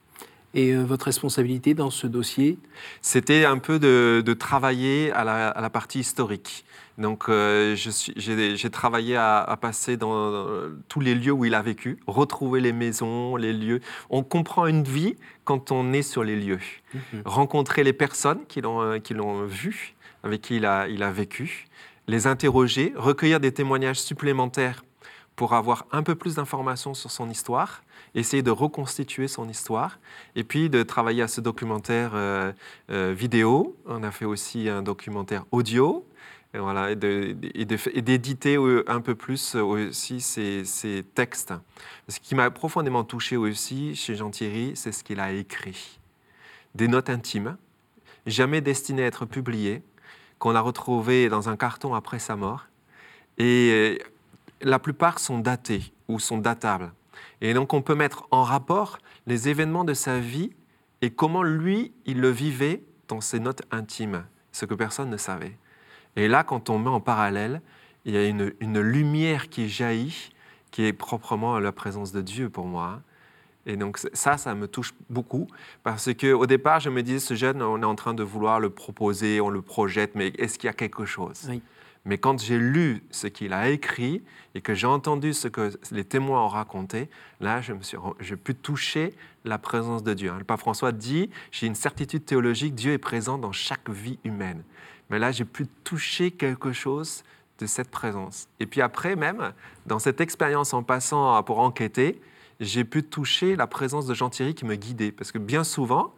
Et 0.55 0.73
euh, 0.73 0.85
votre 0.85 1.07
responsabilité 1.07 1.75
dans 1.75 1.91
ce 1.91 2.07
dossier? 2.07 2.59
C'était 3.03 3.45
un 3.45 3.59
peu 3.59 3.79
de, 3.79 4.23
travailler 4.35 5.13
à 5.13 5.25
la, 5.25 5.71
partie 5.71 6.01
historique. 6.01 6.65
Donc 6.99 7.29
euh, 7.29 7.75
j'ai 7.77 8.71
travaillé 8.71 9.17
à, 9.17 9.59
passer 9.61 9.97
dans, 9.97 10.47
tous 10.89 11.01
les 11.01 11.15
lieux 11.15 11.33
où 11.33 11.45
il 11.45 11.55
a 11.55 11.63
vécu, 11.63 11.99
retrouver 12.07 12.61
les 12.61 12.73
maisons, 12.73 13.37
les 13.37 13.53
lieux. 13.53 13.81
On 14.11 14.23
comprend 14.23 14.67
une 14.67 14.85
vie 14.85 15.17
quand 15.45 15.73
on 15.73 15.93
est 15.93 16.03
sur 16.03 16.23
les 16.23 16.37
lieux. 16.37 16.61
Mhm. 16.95 17.23
Rencontrer 17.25 17.83
les 17.83 17.93
personnes 17.93 18.47
qui 18.47 18.61
l'ont 18.61 19.45
vu, 19.47 19.95
avec 20.23 20.43
qui 20.43 20.57
il 20.57 20.67
a, 20.67 20.89
il 20.89 21.03
a 21.03 21.11
vécu, 21.11 21.67
les 22.07 22.27
interroger, 22.27 22.93
recueillir 22.97 23.41
des 23.41 23.53
témoignages 23.53 24.01
supplémentaires 24.01 24.83
pour 25.37 25.55
avoir 25.55 25.87
un 25.91 26.03
peu 26.03 26.15
plus 26.15 26.37
d'informations 26.37 26.95
sur 26.95 27.11
son 27.11 27.29
histoire, 27.29 27.83
essayer 28.15 28.43
de 28.43 28.51
reconstituer 28.51 29.27
son 29.27 29.49
histoire, 29.49 29.99
et 30.37 30.45
puis 30.45 30.71
de 30.71 30.83
travailler 30.83 31.23
à 31.23 31.29
ce 31.29 31.41
documentaire 31.41 32.13
euh, 32.15 32.53
euh, 32.91 33.13
vidéo. 33.17 33.77
On 33.87 34.03
a 34.03 34.11
fait 34.11 34.25
aussi 34.25 34.69
un 34.69 34.83
documentaire 34.83 35.45
audio, 35.51 36.07
et 36.55 36.59
voilà, 36.59 36.93
et 36.93 36.97
d'éditer 36.97 38.57
un 38.87 39.01
peu 39.01 39.17
plus 39.17 39.57
aussi 39.57 40.21
ces, 40.21 41.05
textes. 41.15 41.53
Ce 42.07 42.21
qui 42.21 42.37
m'a 42.37 42.49
profondément 42.53 43.03
touché 43.03 43.37
aussi 43.37 43.97
chez 43.97 44.15
Jean 44.15 44.31
Thierry, 44.31 44.73
c'est 44.77 44.93
ce 44.93 45.03
qu'il 45.03 45.19
a 45.19 45.33
écrit. 45.33 45.99
Des 46.77 46.87
notes 46.87 47.11
intimes, 47.11 47.57
jamais 48.27 48.61
destinées 48.61 49.03
à 49.03 49.07
être 49.07 49.27
publiées, 49.27 49.83
qu'on 50.39 50.55
a 50.55 50.61
retrouvées 50.61 51.29
dans 51.29 51.49
un 51.49 51.57
carton 51.57 51.93
après 51.93 52.21
sa 52.21 52.37
mort. 52.37 52.67
Et 53.37 54.01
la 54.61 54.79
plupart 54.79 55.19
sont 55.19 55.41
datés 55.41 55.93
ou 56.07 56.21
sont 56.21 56.39
datables. 56.39 56.93
Et 57.41 57.53
donc 57.53 57.75
on 57.75 57.83
peut 57.83 57.97
mettre 57.97 58.29
en 58.31 58.45
rapport 58.45 58.99
les 59.27 59.49
événements 59.49 59.85
de 59.85 59.95
sa 59.95 60.21
vie 60.21 60.51
et 61.03 61.11
comment 61.11 61.43
lui, 61.43 61.93
il 62.07 62.21
le 62.21 62.31
vivait 62.31 62.85
dans 63.09 63.21
ses 63.21 63.41
notes 63.41 63.63
intimes, 63.73 64.25
ce 64.53 64.67
que 64.67 64.75
personne 64.75 65.11
ne 65.11 65.17
savait. 65.17 65.59
Et 66.17 66.29
là, 66.29 66.45
quand 66.45 66.71
on 66.71 66.79
met 66.79 66.91
en 66.91 67.01
parallèle, 67.01 67.61
il 68.05 68.15
y 68.15 68.17
a 68.17 68.27
une, 68.27 68.81
lumière 68.81 69.49
qui 69.49 69.69
jaillit, 69.69 70.31
qui 70.71 70.85
est 70.85 70.93
proprement 70.93 71.59
la 71.59 71.73
présence 71.73 72.13
de 72.13 72.21
Dieu 72.21 72.51
pour 72.51 72.67
moi. 72.67 73.01
Et 73.67 73.77
donc 73.77 73.99
ça, 74.13 74.37
ça 74.37 74.55
me 74.55 74.69
touche 74.69 74.93
beaucoup, 75.09 75.47
parce 75.83 76.13
qu'au 76.13 76.47
départ, 76.47 76.81
je 76.81 76.91
me 76.91 77.03
disais, 77.03 77.19
ce 77.19 77.35
jeune, 77.35 77.63
on 77.63 77.81
est 77.81 77.87
en 77.87 77.95
train 77.95 78.13
de 78.13 78.23
vouloir 78.23 78.61
le 78.61 78.69
proposer, 78.69 79.41
on 79.41 79.49
le 79.49 79.63
projette, 79.63 80.15
mais 80.15 80.29
est-ce 80.39 80.59
qu'il 80.59 80.67
y 80.67 80.71
a 80.71 80.75
quelque 80.75 81.07
chose? 81.07 81.49
Mais 82.05 82.19
quand 82.19 82.39
j'ai 82.39 82.59
lu 82.59 83.03
ce 83.11 83.27
qu'il 83.27 83.55
a 83.55 83.71
écrit 83.71 84.23
et 84.55 84.61
que 84.61 84.75
j'ai 84.75 84.87
entendu 84.87 85.33
ce 85.33 85.49
que 85.49 85.71
les 85.91 86.05
témoins 86.05 86.45
ont 86.45 86.49
raconté, 86.49 87.09
là, 87.41 87.63
je 87.63 87.73
me 87.73 87.83
suis, 87.83 87.97
j'ai 88.21 88.37
pu 88.37 88.55
toucher 88.55 89.15
la 89.47 89.57
présence 89.57 90.03
de 90.03 90.13
Dieu. 90.13 90.31
Le 90.37 90.45
pape 90.45 90.61
François 90.61 90.93
dit, 90.93 91.31
j'ai 91.51 91.67
une 91.67 91.75
certitude 91.75 92.27
théologique, 92.27 92.75
Dieu 92.75 92.93
est 92.93 92.99
présent 92.99 93.39
dans 93.39 93.53
chaque 93.53 93.89
vie 93.89 94.19
humaine. 94.25 94.63
Mais 95.15 95.21
là, 95.21 95.31
j'ai 95.31 95.45
pu 95.45 95.69
toucher 95.85 96.33
quelque 96.33 96.73
chose 96.73 97.23
de 97.61 97.67
cette 97.67 97.89
présence. 97.89 98.49
Et 98.59 98.67
puis 98.67 98.81
après, 98.81 99.15
même, 99.15 99.53
dans 99.87 100.01
cette 100.01 100.21
expérience 100.21 100.75
en 100.75 100.83
passant 100.83 101.41
pour 101.45 101.61
enquêter, 101.61 102.21
j'ai 102.59 102.83
pu 102.83 103.05
toucher 103.05 103.55
la 103.55 103.69
présence 103.69 104.07
de 104.07 104.15
Jean 104.15 104.29
Thierry 104.29 104.57
qui 104.57 104.65
me 104.65 104.75
guidait. 104.75 105.13
Parce 105.13 105.31
que 105.31 105.39
bien 105.39 105.63
souvent, 105.63 106.13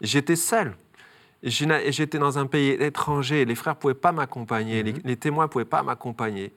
j'étais 0.00 0.36
seul. 0.36 0.76
J'étais 1.42 2.20
dans 2.20 2.38
un 2.38 2.46
pays 2.46 2.70
étranger, 2.70 3.44
les 3.44 3.56
frères 3.56 3.74
ne 3.74 3.80
pouvaient 3.80 3.94
pas 3.94 4.12
m'accompagner, 4.12 4.84
les, 4.84 4.92
mhm. 4.92 5.16
témoins 5.16 5.46
ne 5.46 5.50
pouvaient 5.50 5.64
pas 5.64 5.82
m'accompagner. 5.82 6.52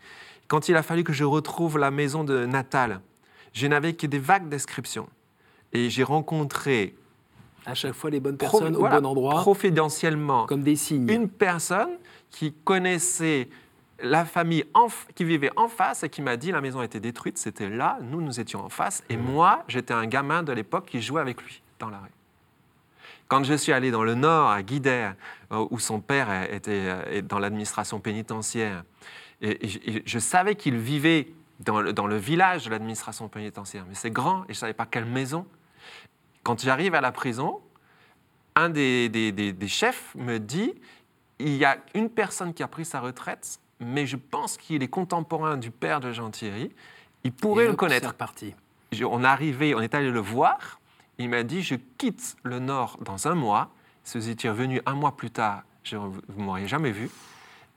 Quand 0.47 0.69
il 0.69 0.75
a 0.75 0.83
fallu 0.83 1.03
que 1.03 1.11
je 1.11 1.23
retrouve 1.23 1.79
la 1.79 1.89
maison 1.89 2.23
de 2.23 2.45
Natal, 2.45 3.01
je 3.51 3.65
n'avais 3.65 3.93
que 3.93 4.05
des 4.05 4.19
vagues 4.19 4.47
descriptions. 4.47 5.09
Et 5.73 5.89
j'ai 5.89 6.03
rencontré 6.03 6.93
à 7.65 7.73
chaque 7.73 7.93
fois 7.93 8.09
les 8.09 8.19
bonnes 8.19 8.37
personnes 8.37 8.75
au 8.75 8.87
bon 8.87 9.05
endroit, 9.05 9.41
providentiellement, 9.41 10.45
comme 10.45 10.63
des 10.63 10.75
signes. 10.75 11.09
Une 11.09 11.29
personne 11.29 11.91
qui 12.29 12.53
connaissait 12.53 13.49
la 14.01 14.25
famille 14.25 14.63
qui 15.15 15.23
vivait 15.23 15.51
en 15.55 15.67
face 15.67 16.03
et 16.03 16.09
qui 16.09 16.21
m'a 16.21 16.37
dit 16.37 16.51
la 16.51 16.61
maison 16.61 16.79
a 16.79 16.85
été 16.85 16.99
détruite, 16.99 17.37
c'était 17.37 17.69
là, 17.69 17.97
nous 18.01 18.21
nous 18.21 18.39
étions 18.39 18.63
en 18.63 18.69
face, 18.69 19.03
et 19.09 19.17
mhm. 19.17 19.23
moi 19.23 19.63
j'étais 19.67 19.93
un 19.93 20.05
gamin 20.05 20.43
de 20.43 20.53
l'époque 20.53 20.85
qui 20.85 21.01
jouait 21.01 21.21
avec 21.21 21.41
lui 21.41 21.61
dans 21.79 21.89
la 21.89 21.97
rue. 21.99 22.11
Quand 23.27 23.43
je 23.43 23.53
suis 23.53 23.71
allé 23.71 23.91
dans 23.91 24.03
le 24.03 24.15
nord, 24.15 24.49
à 24.49 24.63
Guider, 24.63 25.11
euh, 25.51 25.67
où 25.69 25.77
son 25.77 26.01
père 26.01 26.51
était 26.51 26.71
euh, 26.71 27.21
dans 27.21 27.37
l'administration 27.37 27.99
pénitentiaire, 27.99 28.83
et, 29.41 29.57
je 30.05 30.19
savais 30.19 30.55
qu'il 30.55 30.77
vivait 30.77 31.31
dans 31.59 31.81
le, 31.81 32.17
village 32.17 32.65
de 32.65 32.71
l'administration 32.71 33.27
pénitentiaire, 33.27 33.85
mais 33.87 33.95
c'est 33.95 34.11
grand 34.11 34.43
et 34.43 34.47
je 34.47 34.51
ne 34.51 34.55
savais 34.55 34.73
pas 34.73 34.85
quelle 34.85 35.05
maison. 35.05 35.45
Quand 36.43 36.61
j'arrive 36.61 36.95
à 36.95 37.01
la 37.01 37.11
prison, 37.11 37.61
un 38.55 38.69
des, 38.69 39.55
chefs 39.67 40.15
me 40.15 40.37
dit 40.37 40.73
il 41.39 41.55
y 41.55 41.65
a 41.65 41.77
une 41.93 42.09
personne 42.09 42.53
qui 42.53 42.63
a 42.63 42.67
pris 42.67 42.85
sa 42.85 42.99
retraite, 42.99 43.59
mais 43.79 44.05
je 44.05 44.17
pense 44.17 44.57
qu'il 44.57 44.83
est 44.83 44.89
contemporain 44.89 45.57
du 45.57 45.71
père 45.71 46.01
de 46.01 46.11
Jean 46.11 46.29
Thierry. 46.31 46.71
Il 47.23 47.31
pourrait 47.31 47.67
le 47.67 47.75
connaître. 47.75 48.13
Parti. 48.13 48.53
On, 49.03 49.23
arrivait, 49.23 49.73
on 49.73 49.81
est 49.81 49.95
allé 49.95 50.11
le 50.11 50.19
voir. 50.19 50.79
Il 51.17 51.29
m'a 51.29 51.43
dit, 51.43 51.61
je 51.61 51.75
quitte 51.97 52.35
le 52.43 52.59
Nord 52.59 52.97
dans 53.01 53.27
un 53.27 53.35
mois. 53.35 53.71
Si 54.03 54.17
vous 54.17 54.29
étiez 54.29 54.49
revenu 54.49 54.81
un 54.85 54.95
mois 54.95 55.15
plus 55.15 55.31
tard, 55.31 55.63
je, 55.83 55.95
vous 55.95 56.21
ne 56.37 56.43
m'auriez 56.43 56.67
jamais 56.67 56.91
vu. 56.91 57.09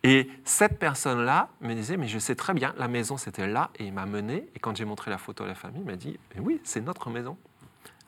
Et 0.05 0.29
cette 0.45 0.79
personne-là 0.79 1.49
me 1.61 1.75
disait, 1.75 1.97
mais 1.97 2.09
je 2.09 2.19
sais 2.19 2.35
très 2.35 2.55
bien, 2.55 2.75
la 2.77 2.89
maison 2.89 3.17
c'était 3.17 3.47
là, 3.47 3.71
et 3.79 3.85
il 3.85 3.93
m'a 3.93 4.07
mené. 4.07 4.49
Et 4.57 4.59
quand 4.59 4.77
j'ai 4.77 4.85
montré 4.85 5.11
la 5.11 5.19
photo 5.19 5.45
à 5.45 5.47
la 5.47 5.55
famille, 5.55 5.83
il 5.83 5.87
m'a 5.87 5.97
dit, 5.97 6.19
oui, 6.39 6.61
c'est 6.65 6.81
notre 6.81 7.11
maison. 7.11 7.37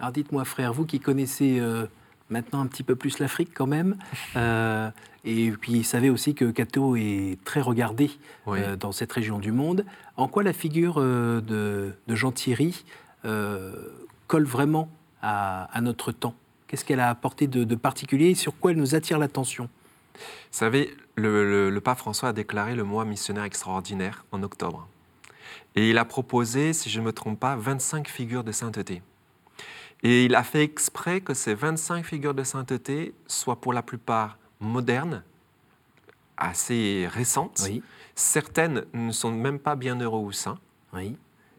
Alors 0.04 0.12
dites-moi, 0.12 0.44
frère, 0.44 0.74
vous 0.74 0.84
qui 0.84 1.00
connaissez 1.00 1.58
euh, 1.58 1.86
maintenant 2.28 2.60
un 2.60 2.66
petit 2.66 2.82
peu 2.82 2.94
plus 2.94 3.20
l'Afrique 3.20 3.52
quand 3.54 3.66
même, 3.66 3.96
euh, 4.36 4.90
et 5.24 5.50
puis 5.52 5.78
vous 5.78 5.82
savez 5.82 6.10
aussi 6.10 6.34
que 6.34 6.50
Cato 6.50 6.94
est 6.94 7.38
très 7.46 7.62
regardé 7.62 8.10
euh, 8.46 8.76
dans 8.76 8.92
cette 8.92 9.10
région 9.10 9.38
du 9.38 9.50
monde, 9.50 9.86
en 10.18 10.28
quoi 10.28 10.42
la 10.42 10.52
figure 10.52 11.00
de, 11.00 11.42
de, 12.06 12.14
Jean 12.14 12.32
Thierry 12.32 12.84
colle 13.22 14.44
vraiment 14.44 14.90
à, 15.22 15.80
notre 15.80 16.12
temps? 16.12 16.34
Qu'est-ce 16.66 16.84
qu'elle 16.84 17.00
a 17.00 17.08
apporté 17.08 17.46
de, 17.46 17.74
particulier 17.74 18.26
et 18.26 18.34
sur 18.34 18.58
quoi 18.58 18.72
elle 18.72 18.76
nous 18.76 18.94
attire 18.94 19.18
l'attention? 19.18 19.70
Vous 20.16 20.20
savez, 20.50 20.94
le, 21.16 21.78
pape 21.78 21.96
François 21.96 22.28
a 22.28 22.32
déclaré 22.34 22.74
le 22.74 22.84
mois 22.84 23.06
missionnaire 23.06 23.44
extraordinaire 23.44 24.26
en 24.32 24.42
octobre. 24.42 24.86
Et 25.76 25.88
il 25.88 25.96
a 25.96 26.04
proposé, 26.04 26.74
si 26.74 26.90
je 26.90 27.00
ne 27.00 27.06
me 27.06 27.12
trompe 27.14 27.40
pas, 27.40 27.56
25 27.56 28.06
figures 28.06 28.44
de 28.44 28.52
sainteté. 28.52 29.00
Et 30.04 30.26
il 30.26 30.34
a 30.34 30.42
fait 30.44 30.62
exprès 30.62 31.20
que 31.22 31.32
ces 31.34 31.54
25 31.54 32.04
figures 32.04 32.34
de 32.34 32.44
sainteté 32.44 33.14
soient 33.26 33.60
pour 33.60 33.72
la 33.72 33.82
plupart 33.82 34.38
modernes, 34.60 35.22
assez 36.36 37.08
récentes. 37.10 37.60
Oui, 37.64 37.82
Certaines 38.16 38.84
ne 38.92 39.10
sont 39.10 39.32
même 39.32 39.58
pas 39.58 39.74
bienheureux 39.76 40.20
ou 40.20 40.32
saints. 40.32 40.58
oui. 40.92 41.16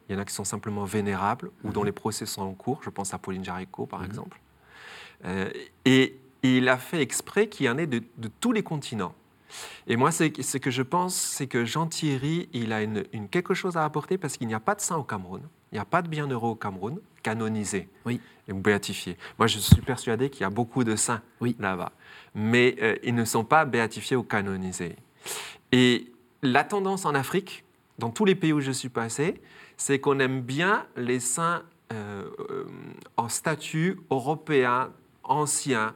Il 0.08 0.14
y 0.14 0.16
en 0.16 0.22
a 0.22 0.26
qui 0.26 0.36
sont 0.36 0.44
simplement 0.44 0.84
vénérables 0.84 1.50
ou 1.64 1.72
dont 1.72 1.80
Mhm. 1.80 1.88
les 1.88 1.92
procès 1.92 2.28
sont 2.28 2.44
en 2.44 2.54
cours. 2.54 2.80
Je 2.84 2.92
pense 2.92 3.16
à 3.16 3.18
Pauline 3.18 3.44
Jaricot, 3.44 3.88
par 3.88 4.02
Mhm. 4.02 4.06
exemple. 4.06 4.40
Euh, 5.26 5.50
et, 5.84 6.20
et 6.44 6.58
il 6.58 6.70
a 6.70 6.78
fait 6.78 7.02
exprès 7.02 7.50
qu'il 7.50 7.66
y 7.66 7.70
en 7.72 7.78
ait 7.80 7.88
de, 7.88 8.04
de 8.18 8.30
tous 8.40 8.52
les 8.52 8.62
continents. 8.62 9.16
Et 9.88 9.96
moi, 9.96 10.12
ce 10.12 10.58
que 10.60 10.70
je 10.70 10.84
pense, 10.84 11.16
c'est 11.16 11.48
que 11.48 11.66
Jean 11.66 11.88
Thierry, 11.88 12.50
il 12.54 12.72
a 12.72 12.84
une, 12.84 13.04
une- 13.14 13.28
quelque 13.28 13.56
chose 13.56 13.78
à 13.78 13.84
apporter 13.84 14.20
parce 14.20 14.38
qu'il 14.38 14.46
n'y 14.48 14.54
a 14.54 14.60
pas 14.60 14.76
de 14.76 14.82
saint 14.82 14.98
au 14.98 15.04
Cameroun. 15.04 15.42
Il 15.76 15.80
n'y 15.80 15.82
a 15.82 15.86
pas 15.86 16.02
de 16.02 16.08
bienheureux 16.08 16.52
au 16.52 16.56
Cameroun 16.56 17.02
canonisé 17.22 17.90
Oui. 18.06 18.22
et 18.48 18.54
béatifié. 18.54 19.18
Moi, 19.38 19.48
je 19.48 19.60
suis 19.60 19.82
persuadé 19.82 20.30
qu'il 20.30 20.40
y 20.40 20.44
a 20.46 20.50
beaucoup 20.50 20.86
de 20.86 20.96
saints 20.96 21.22
Oui. 21.42 21.58
là-bas. 21.60 21.92
Mais 22.34 22.78
euh, 22.82 22.96
ils 23.04 23.14
ne 23.14 23.26
sont 23.26 23.44
pas 23.44 23.66
béatifiés 23.66 24.16
ou 24.16 24.24
canonisés. 24.24 24.96
Et 25.74 26.14
la 26.42 26.64
tendance 26.64 27.04
en 27.04 27.14
Afrique, 27.14 27.66
dans 28.00 28.10
tous 28.10 28.24
les 28.24 28.36
pays 28.36 28.54
où 28.54 28.62
je 28.62 28.72
suis 28.72 28.88
passé, 28.88 29.42
c'est 29.76 30.00
qu'on 30.00 30.18
aime 30.20 30.40
bien 30.40 30.86
les 30.96 31.20
saints 31.20 31.64
euh, 31.92 32.24
en 33.18 33.28
statut 33.28 34.00
européen, 34.10 34.94
ancien, 35.26 35.94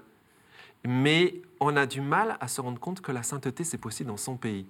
mais 0.85 1.41
on 1.61 1.77
a 1.77 1.85
du 1.85 2.01
mal 2.01 2.35
à 2.41 2.49
se 2.49 2.59
rendre 2.59 2.81
compte 2.81 2.99
que 2.99 3.13
la 3.13 3.23
sainteté, 3.23 3.63
c'est 3.63 3.77
possible 3.77 4.09
dans 4.09 4.17
son 4.17 4.35
pays. 4.35 4.65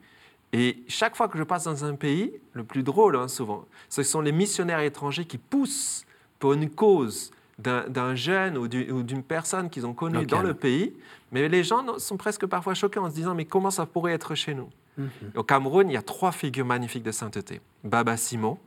Et 0.51 0.77
chaque 0.87 1.15
fois 1.15 1.27
que 1.27 1.37
je 1.37 1.43
passe 1.43 1.65
dans 1.65 1.85
un 1.85 1.95
pays, 1.95 2.33
le 2.53 2.63
plus 2.63 2.81
drôle, 2.83 3.15
hein, 3.15 3.27
souvent, 3.27 3.65
ce 3.87 4.01
sont 4.03 4.21
les 4.21 4.31
missionnaires 4.31 4.79
étrangers 4.79 5.25
qui 5.25 5.37
poussent 5.37 6.05
pour 6.39 6.53
une 6.53 6.69
cause 6.69 7.31
d'un 7.59 8.15
jeune 8.15 8.57
ou 8.57 8.67
du- 8.69 8.89
ou 8.89 9.03
d'une 9.03 9.21
personne 9.21 9.69
qu'ils 9.69 9.85
ont 9.85 9.93
connue 9.93 10.25
dans 10.25 10.41
le 10.47 10.53
pays, 10.53 10.93
mais 11.33 11.49
les 11.49 11.63
gens 11.63 11.99
sont 11.99 12.15
presque 12.15 12.45
parfois 12.45 12.73
choqués 12.73 12.99
en 12.99 13.09
se 13.09 13.15
disant, 13.15 13.35
mais 13.35 13.43
comment 13.45 13.69
ça 13.69 13.85
pourrait 13.85 14.13
être 14.13 14.33
chez 14.35 14.53
nous? 14.53 14.69
Mhm. 14.97 15.09
au 15.35 15.43
Cameroun, 15.43 15.89
il 15.89 15.93
y 15.93 15.97
a 15.97 16.01
trois 16.01 16.33
figures 16.33 16.65
magnifiques 16.65 17.03
de 17.03 17.11
sainteté. 17.13 17.61
Baba 17.85 18.17
Simon, 18.17 18.57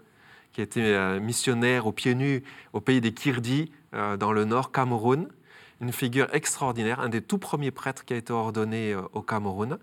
qui 0.52 0.62
était 0.62 0.80
euh, 0.80 1.20
missionnaire 1.20 1.86
aux 1.86 1.92
pieds 1.92 2.14
nus 2.14 2.42
au 2.72 2.80
pays 2.80 3.02
des 3.02 3.12
Kirdi, 3.12 3.70
euh, 3.92 4.16
dans 4.16 4.32
le 4.32 4.44
nord 4.46 4.72
Cameroun. 4.72 5.28
Une 5.82 5.92
figure 5.92 6.28
extraordinaire, 6.32 7.00
un 7.00 7.10
des 7.10 7.20
tout 7.20 7.36
premiers 7.38 7.70
prêtres 7.70 8.04
qui 8.06 8.14
a 8.14 8.16
été 8.16 8.32
ordonné 8.32 8.92
euh, 8.94 9.02
au 9.12 9.20
Cameroun. 9.20 9.76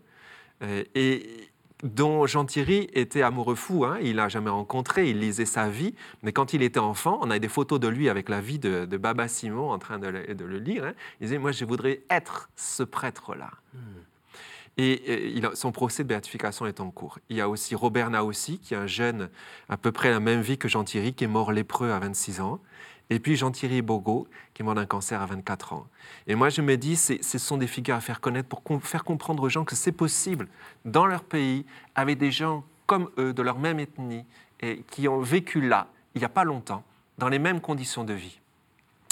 Euh, 0.63 0.83
et 0.95 1.49
dont 1.83 2.25
Jean 2.27 2.45
Thierry 2.45 2.89
était 2.93 3.21
amoureux 3.21 3.55
fou. 3.55 3.85
hein. 3.85 3.97
Il 4.01 4.15
l'a 4.15 4.27
jamais 4.29 4.49
rencontré, 4.49 5.09
il 5.09 5.19
lisait 5.19 5.45
sa 5.45 5.69
vie. 5.69 5.95
Mais 6.23 6.33
quand 6.33 6.53
il 6.53 6.61
était 6.61 6.79
enfant, 6.79 7.19
on 7.21 7.31
a 7.31 7.39
des 7.39 7.47
photos 7.47 7.79
de 7.79 7.87
lui 7.87 8.09
avec 8.09 8.27
la 8.29 8.41
vie 8.41 8.59
de, 8.59 8.85
de 8.85 8.97
Baba 8.97 9.27
Simon 9.27 9.71
en 9.71 9.79
train 9.79 9.97
de 9.99 10.07
le, 10.07 10.33
de 10.35 10.45
le 10.45 10.59
lire. 10.59 10.83
hein. 10.85 10.93
Il 11.21 11.25
disait, 11.27 11.37
moi, 11.37 11.51
je 11.51 11.63
voudrais 11.65 12.01
être 12.09 12.49
ce 12.55 12.83
prêtre-là. 12.83 13.51
Et 14.77 15.29
il 15.35 15.45
a- 15.45 15.55
son 15.55 15.71
procès 15.73 16.03
de 16.03 16.07
béatification 16.07 16.65
est 16.65 16.79
en 16.79 16.89
cours. 16.89 17.19
Il 17.29 17.35
y 17.35 17.41
a 17.41 17.49
aussi 17.49 17.75
Robert 17.75 18.09
Naossi, 18.09 18.59
qui 18.59 18.73
est 18.73 18.77
un 18.77 18.87
jeune 18.87 19.29
à 19.67 19.75
peu 19.75 19.91
près 19.91 20.09
la 20.09 20.21
même 20.21 20.39
vie 20.41 20.57
que 20.57 20.69
Jean 20.69 20.83
Thierry, 20.85 21.13
qui 21.13 21.25
est 21.25 21.27
mort 21.27 21.51
lépreux 21.51 21.91
à 21.91 21.99
26 21.99 22.39
ans. 22.39 22.59
Et 23.09 23.19
puis 23.19 23.35
Jean-Thierry 23.35 23.81
Bogo, 23.81 24.27
qui 24.53 24.61
est 24.61 24.65
mort 24.65 24.75
d'un 24.75 24.85
cancer 24.85 25.21
à 25.21 25.25
24 25.25 25.73
ans. 25.73 25.87
Et 26.27 26.35
moi, 26.35 26.49
je 26.49 26.61
me 26.61 26.77
dis, 26.77 26.95
ce 26.95 27.37
sont 27.37 27.57
des 27.57 27.67
figures 27.67 27.95
à 27.95 28.01
faire 28.01 28.21
connaître 28.21 28.47
pour 28.47 28.61
faire 28.83 29.03
comprendre 29.03 29.43
aux 29.43 29.49
gens 29.49 29.65
que 29.65 29.75
c'est 29.75 29.91
possible 29.91 30.47
dans 30.85 31.07
leur 31.07 31.23
pays, 31.23 31.65
avec 31.95 32.17
des 32.17 32.31
gens 32.31 32.63
comme 32.85 33.09
eux, 33.17 33.33
de 33.33 33.41
leur 33.41 33.57
même 33.57 33.79
ethnie, 33.79 34.25
et 34.61 34.83
qui 34.91 35.07
ont 35.07 35.21
vécu 35.21 35.61
là, 35.61 35.87
il 36.15 36.19
n'y 36.19 36.25
a 36.25 36.29
pas 36.29 36.43
longtemps, 36.43 36.83
dans 37.17 37.29
les 37.29 37.39
mêmes 37.39 37.61
conditions 37.61 38.03
de 38.03 38.13
vie. 38.13 38.39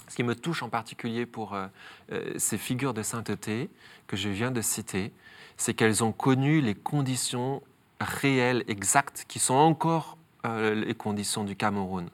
Ce 0.07 0.15
qui 0.15 0.23
me 0.23 0.35
touche 0.35 0.63
en 0.63 0.69
particulier 0.69 1.25
pour 1.25 1.53
euh, 1.53 1.67
euh, 2.11 2.33
ces 2.37 2.57
figures 2.57 2.93
de 2.93 3.03
sainteté 3.03 3.69
que 4.07 4.15
je 4.15 4.29
viens 4.29 4.51
de 4.51 4.61
citer, 4.61 5.11
c'est 5.57 5.73
qu'elles 5.73 6.03
ont 6.03 6.11
connu 6.11 6.61
les 6.61 6.75
conditions 6.75 7.61
réelles, 7.99 8.63
exactes, 8.67 9.25
qui 9.27 9.39
sont 9.39 9.55
encore 9.55 10.17
euh, 10.45 10.73
les 10.75 10.93
conditions 10.93 11.43
du 11.43 11.55
Cameroun. 11.55 12.09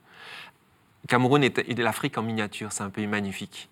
Le 1.03 1.07
Cameroun 1.07 1.43
est, 1.43 1.59
est 1.59 1.73
l'Afrique 1.75 2.17
en 2.17 2.23
miniature, 2.23 2.71
c'est 2.71 2.83
un 2.83 2.89
pays 2.89 3.07
magnifique. 3.07 3.69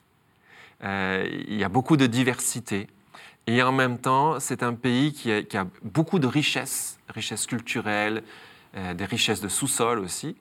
Euh, 0.83 1.27
il 1.47 1.55
y 1.55 1.63
a 1.63 1.69
beaucoup 1.69 1.95
de 1.97 2.05
diversité. 2.07 2.87
Et 3.47 3.63
en 3.63 3.71
même 3.71 3.97
temps, 3.97 4.39
c'est 4.39 4.63
un 4.63 4.73
pays 4.73 5.13
qui 5.13 5.31
a, 5.31 5.41
qui 5.41 5.57
a 5.57 5.65
beaucoup 5.83 6.19
de 6.19 6.27
richesses, 6.27 6.99
richesses 7.09 7.45
culturelles, 7.47 8.23
euh, 8.75 8.93
des 8.93 9.05
richesses 9.05 9.41
de 9.41 9.47
sous-sol 9.47 9.99
aussi. 9.99 10.35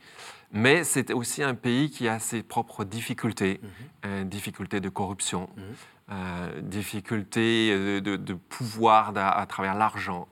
Mais 0.53 0.83
c'est 0.83 1.13
aussi 1.13 1.43
un 1.45 1.55
pays 1.55 1.91
qui 1.91 2.09
a 2.09 2.19
ses 2.19 2.43
propres 2.43 2.85
difficultés, 2.85 3.61
euh, 4.05 4.25
difficultés 4.25 4.81
de 4.81 4.89
corruption, 4.89 5.49
Mhm. 5.57 6.63
difficultés 6.63 8.01
de, 8.01 8.17
de 8.17 8.35
pouvoir 8.35 9.13
à, 9.17 9.39
à 9.39 9.47
travers 9.47 9.77
l'argent. 9.77 10.27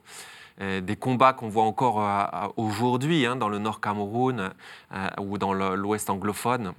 Euh, 0.61 0.81
des 0.81 0.97
combats 0.97 1.31
qu'on 1.31 1.47
voit 1.47 1.63
encore 1.63 2.03
euh, 2.03 2.47
aujourd'hui 2.57 3.25
hein, 3.25 3.37
dans 3.37 3.47
le 3.47 3.59
nord 3.59 3.79
Cameroun 3.79 4.51
euh, 4.91 5.07
ou 5.21 5.37
dans 5.37 5.53
l'ouest 5.53 6.09
anglophone. 6.09 6.73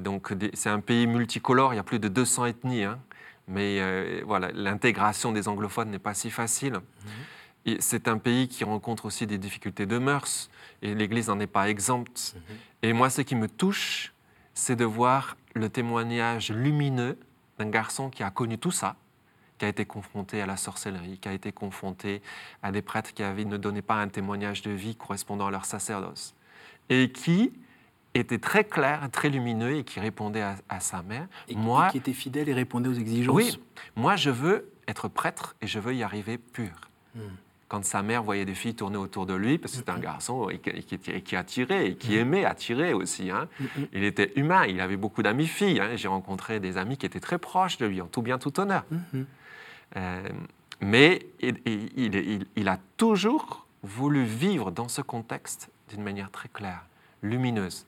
Donc 0.00 0.34
c'est 0.54 0.70
un 0.70 0.80
pays 0.80 1.06
multicolore, 1.06 1.72
il 1.72 1.76
y 1.76 1.78
a 1.78 1.84
plus 1.84 2.00
de 2.00 2.08
200 2.08 2.46
ethnies, 2.46 2.82
hein. 2.82 2.98
mais 3.46 3.78
euh, 3.80 4.22
voilà, 4.26 4.50
l'intégration 4.52 5.30
des 5.30 5.46
anglophones 5.46 5.90
n'est 5.90 6.00
pas 6.00 6.14
si 6.14 6.30
facile. 6.30 6.80
Et 7.64 7.76
c'est 7.80 8.08
un 8.08 8.18
pays 8.18 8.48
qui 8.48 8.64
rencontre 8.64 9.04
aussi 9.04 9.26
des 9.26 9.38
difficultés 9.38 9.86
de 9.86 9.98
mœurs, 9.98 10.50
et 10.82 10.94
l'Église 10.94 11.28
n'en 11.28 11.38
est 11.38 11.46
pas 11.46 11.68
exempte. 11.68 12.34
Et 12.82 12.92
moi, 12.92 13.08
ce 13.08 13.20
qui 13.20 13.36
me 13.36 13.46
touche, 13.46 14.14
c'est 14.54 14.74
de 14.74 14.84
voir 14.84 15.36
le 15.54 15.68
témoignage 15.68 16.50
lumineux 16.50 17.16
d'un 17.58 17.68
garçon 17.68 18.10
qui 18.10 18.24
a 18.24 18.30
connu 18.30 18.58
tout 18.58 18.72
ça, 18.72 18.96
qui 19.58 19.64
a 19.64 19.68
été 19.68 19.84
confronté 19.84 20.40
à 20.40 20.46
la 20.46 20.56
sorcellerie, 20.56 21.18
qui 21.18 21.28
a 21.28 21.32
été 21.32 21.52
confronté 21.52 22.22
à 22.62 22.72
des 22.72 22.82
prêtres 22.82 23.12
qui 23.12 23.22
avaient, 23.22 23.44
ne 23.44 23.56
donnaient 23.56 23.82
pas 23.82 23.96
un 23.96 24.08
témoignage 24.08 24.62
de 24.62 24.70
vie 24.70 24.94
correspondant 24.96 25.48
à 25.48 25.50
leur 25.50 25.64
sacerdoce, 25.64 26.34
et 26.88 27.10
qui 27.10 27.52
était 28.14 28.38
très 28.38 28.64
clair, 28.64 29.08
très 29.12 29.28
lumineux, 29.28 29.76
et 29.76 29.84
qui 29.84 30.00
répondait 30.00 30.42
à, 30.42 30.56
à 30.68 30.80
sa 30.80 31.02
mère. 31.02 31.26
Et 31.48 31.54
moi, 31.56 31.88
qui 31.90 31.98
était 31.98 32.12
fidèle 32.12 32.48
et 32.48 32.54
répondait 32.54 32.88
aux 32.88 32.94
exigences. 32.94 33.34
oui, 33.34 33.58
moi 33.96 34.16
je 34.16 34.30
veux 34.30 34.70
être 34.86 35.08
prêtre 35.08 35.56
et 35.60 35.66
je 35.66 35.78
veux 35.78 35.94
y 35.94 36.02
arriver 36.02 36.38
pur. 36.38 36.70
Hmm. 37.14 37.20
Quand 37.68 37.84
sa 37.84 38.02
mère 38.02 38.22
voyait 38.22 38.46
des 38.46 38.54
filles 38.54 38.74
tourner 38.74 38.96
autour 38.96 39.26
de 39.26 39.34
lui, 39.34 39.58
parce 39.58 39.72
que 39.72 39.78
c'était 39.78 39.90
un 39.90 39.98
garçon 39.98 40.48
et 40.48 40.56
qui, 40.58 40.70
et 40.70 41.36
attirait, 41.36 41.88
et 41.90 41.94
qui 41.96 42.12
Hmm. 42.16 42.20
aimait 42.20 42.44
attirer 42.46 42.94
aussi. 42.94 43.30
hein. 43.30 43.46
Il 43.92 44.04
était 44.04 44.32
humain, 44.36 44.64
il 44.64 44.80
avait 44.80 44.96
beaucoup 44.96 45.22
d'amis 45.22 45.46
filles. 45.46 45.78
hein. 45.80 45.94
J'ai 45.96 46.08
rencontré 46.08 46.60
des 46.60 46.78
amis 46.78 46.96
qui 46.96 47.04
étaient 47.04 47.20
très 47.20 47.36
proches 47.38 47.76
de 47.76 47.84
lui, 47.84 48.00
en 48.00 48.06
tout 48.06 48.22
bien, 48.22 48.38
tout 48.38 48.58
honneur. 48.58 48.84
Mais 50.80 51.26
il, 51.40 52.68
a 52.68 52.78
toujours 52.96 53.66
voulu 53.82 54.24
vivre 54.24 54.70
dans 54.70 54.88
ce 54.88 55.02
contexte 55.02 55.70
d'une 55.88 56.02
manière 56.02 56.30
très 56.30 56.48
claire, 56.48 56.84
lumineuse. 57.22 57.86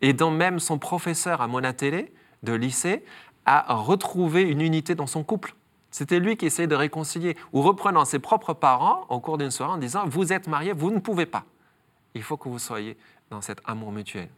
Et 0.00 0.12
dans 0.12 0.30
même 0.30 0.58
son 0.58 0.78
professeur 0.78 1.40
à 1.40 1.48
Monatélé, 1.48 2.12
de 2.42 2.52
lycée, 2.52 3.04
a 3.44 3.74
retrouvé 3.74 4.42
une 4.42 4.60
unité 4.60 4.94
dans 4.94 5.06
son 5.06 5.24
couple. 5.24 5.54
C'était 5.90 6.20
lui 6.20 6.36
qui 6.36 6.46
essayait 6.46 6.68
de 6.68 6.74
réconcilier, 6.74 7.36
ou 7.52 7.62
reprenant 7.62 8.04
ses 8.04 8.18
propres 8.18 8.54
parents 8.54 9.06
au 9.08 9.18
cours 9.20 9.38
d'une 9.38 9.50
soirée 9.50 9.72
en 9.72 9.78
disant 9.78 10.06
Vous 10.06 10.32
êtes 10.32 10.46
mariés, 10.46 10.72
vous 10.72 10.90
ne 10.90 11.00
pouvez 11.00 11.26
pas. 11.26 11.44
Il 12.14 12.22
faut 12.22 12.36
que 12.36 12.48
vous 12.48 12.58
soyez 12.58 12.96
dans 13.30 13.40
cet 13.40 13.60
amour 13.64 13.92
mutuel. 13.92 14.28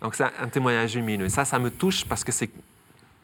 Donc 0.00 0.14
c'est 0.14 0.24
un 0.24 0.48
témoignage 0.48 0.96
lumineux. 0.96 1.28
Ça, 1.28 1.44
ça 1.44 1.58
me 1.58 1.70
touche 1.70 2.04
parce 2.06 2.24
que 2.24 2.32
c'est 2.32 2.50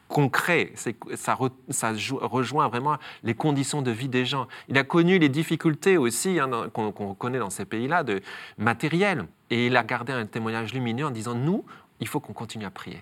concret, 0.09 0.73
ça, 0.77 1.35
re- 1.35 1.51
ça 1.71 1.95
jou- 1.95 2.19
rejoint 2.21 2.69
vraiment 2.69 2.97
les 3.25 3.35
conditions 3.35 3.83
de 3.83 3.91
vie 3.91 4.09
des 4.09 4.25
gens. 4.25 4.47
Il 4.69 4.79
a 4.79 4.85
connu 4.85 5.19
les 5.19 5.29
difficultés 5.29 5.97
aussi 5.97 6.39
hein, 6.39 6.51
qu'on 6.73 6.93
connaît 7.15 7.39
dans 7.39 7.51
ces 7.51 7.65
pays-là, 7.65 8.05
de 8.05 8.23
matériel. 8.59 9.27
Et 9.51 9.67
il 9.67 9.77
a 9.77 9.83
gardé 9.83 10.13
un 10.13 10.27
témoignage 10.27 10.73
lumineux 10.75 11.07
en 11.07 11.11
disant, 11.11 11.35
nous, 11.35 11.65
il 12.01 12.09
faut 12.09 12.21
qu'on 12.21 12.33
continue 12.33 12.65
à 12.67 12.71
prier. 12.71 13.01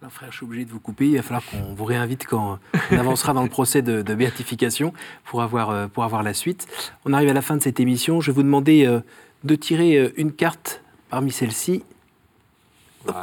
Alors, 0.00 0.12
frère, 0.12 0.30
je 0.30 0.36
suis 0.36 0.44
obligé 0.44 0.64
de 0.66 0.70
vous 0.70 0.80
couper. 0.80 1.08
Il 1.08 1.16
va 1.16 1.22
falloir 1.22 1.42
qu'on 1.46 1.74
vous 1.74 1.84
réinvite 1.84 2.26
quand 2.26 2.58
on 2.92 2.98
avancera 2.98 3.32
dans 3.32 3.42
le 3.42 3.48
procès 3.48 3.80
de, 3.80 4.02
de 4.02 4.14
béatification 4.14 4.92
pour 5.24 5.40
avoir, 5.42 5.70
euh, 5.70 5.86
pour 5.86 6.04
avoir 6.04 6.22
la 6.22 6.34
suite. 6.34 6.66
On 7.06 7.12
arrive 7.14 7.30
à 7.30 7.32
la 7.32 7.40
fin 7.42 7.56
de 7.56 7.62
cette 7.62 7.80
émission. 7.80 8.20
Je 8.20 8.30
vais 8.30 8.34
vous 8.34 8.42
demander 8.42 8.84
euh, 8.86 9.00
de 9.44 9.54
tirer 9.54 9.96
euh, 9.96 10.12
une 10.16 10.32
carte 10.32 10.82
parmi 11.08 11.32
celles-ci 11.32 11.82
Voilà. 13.04 13.22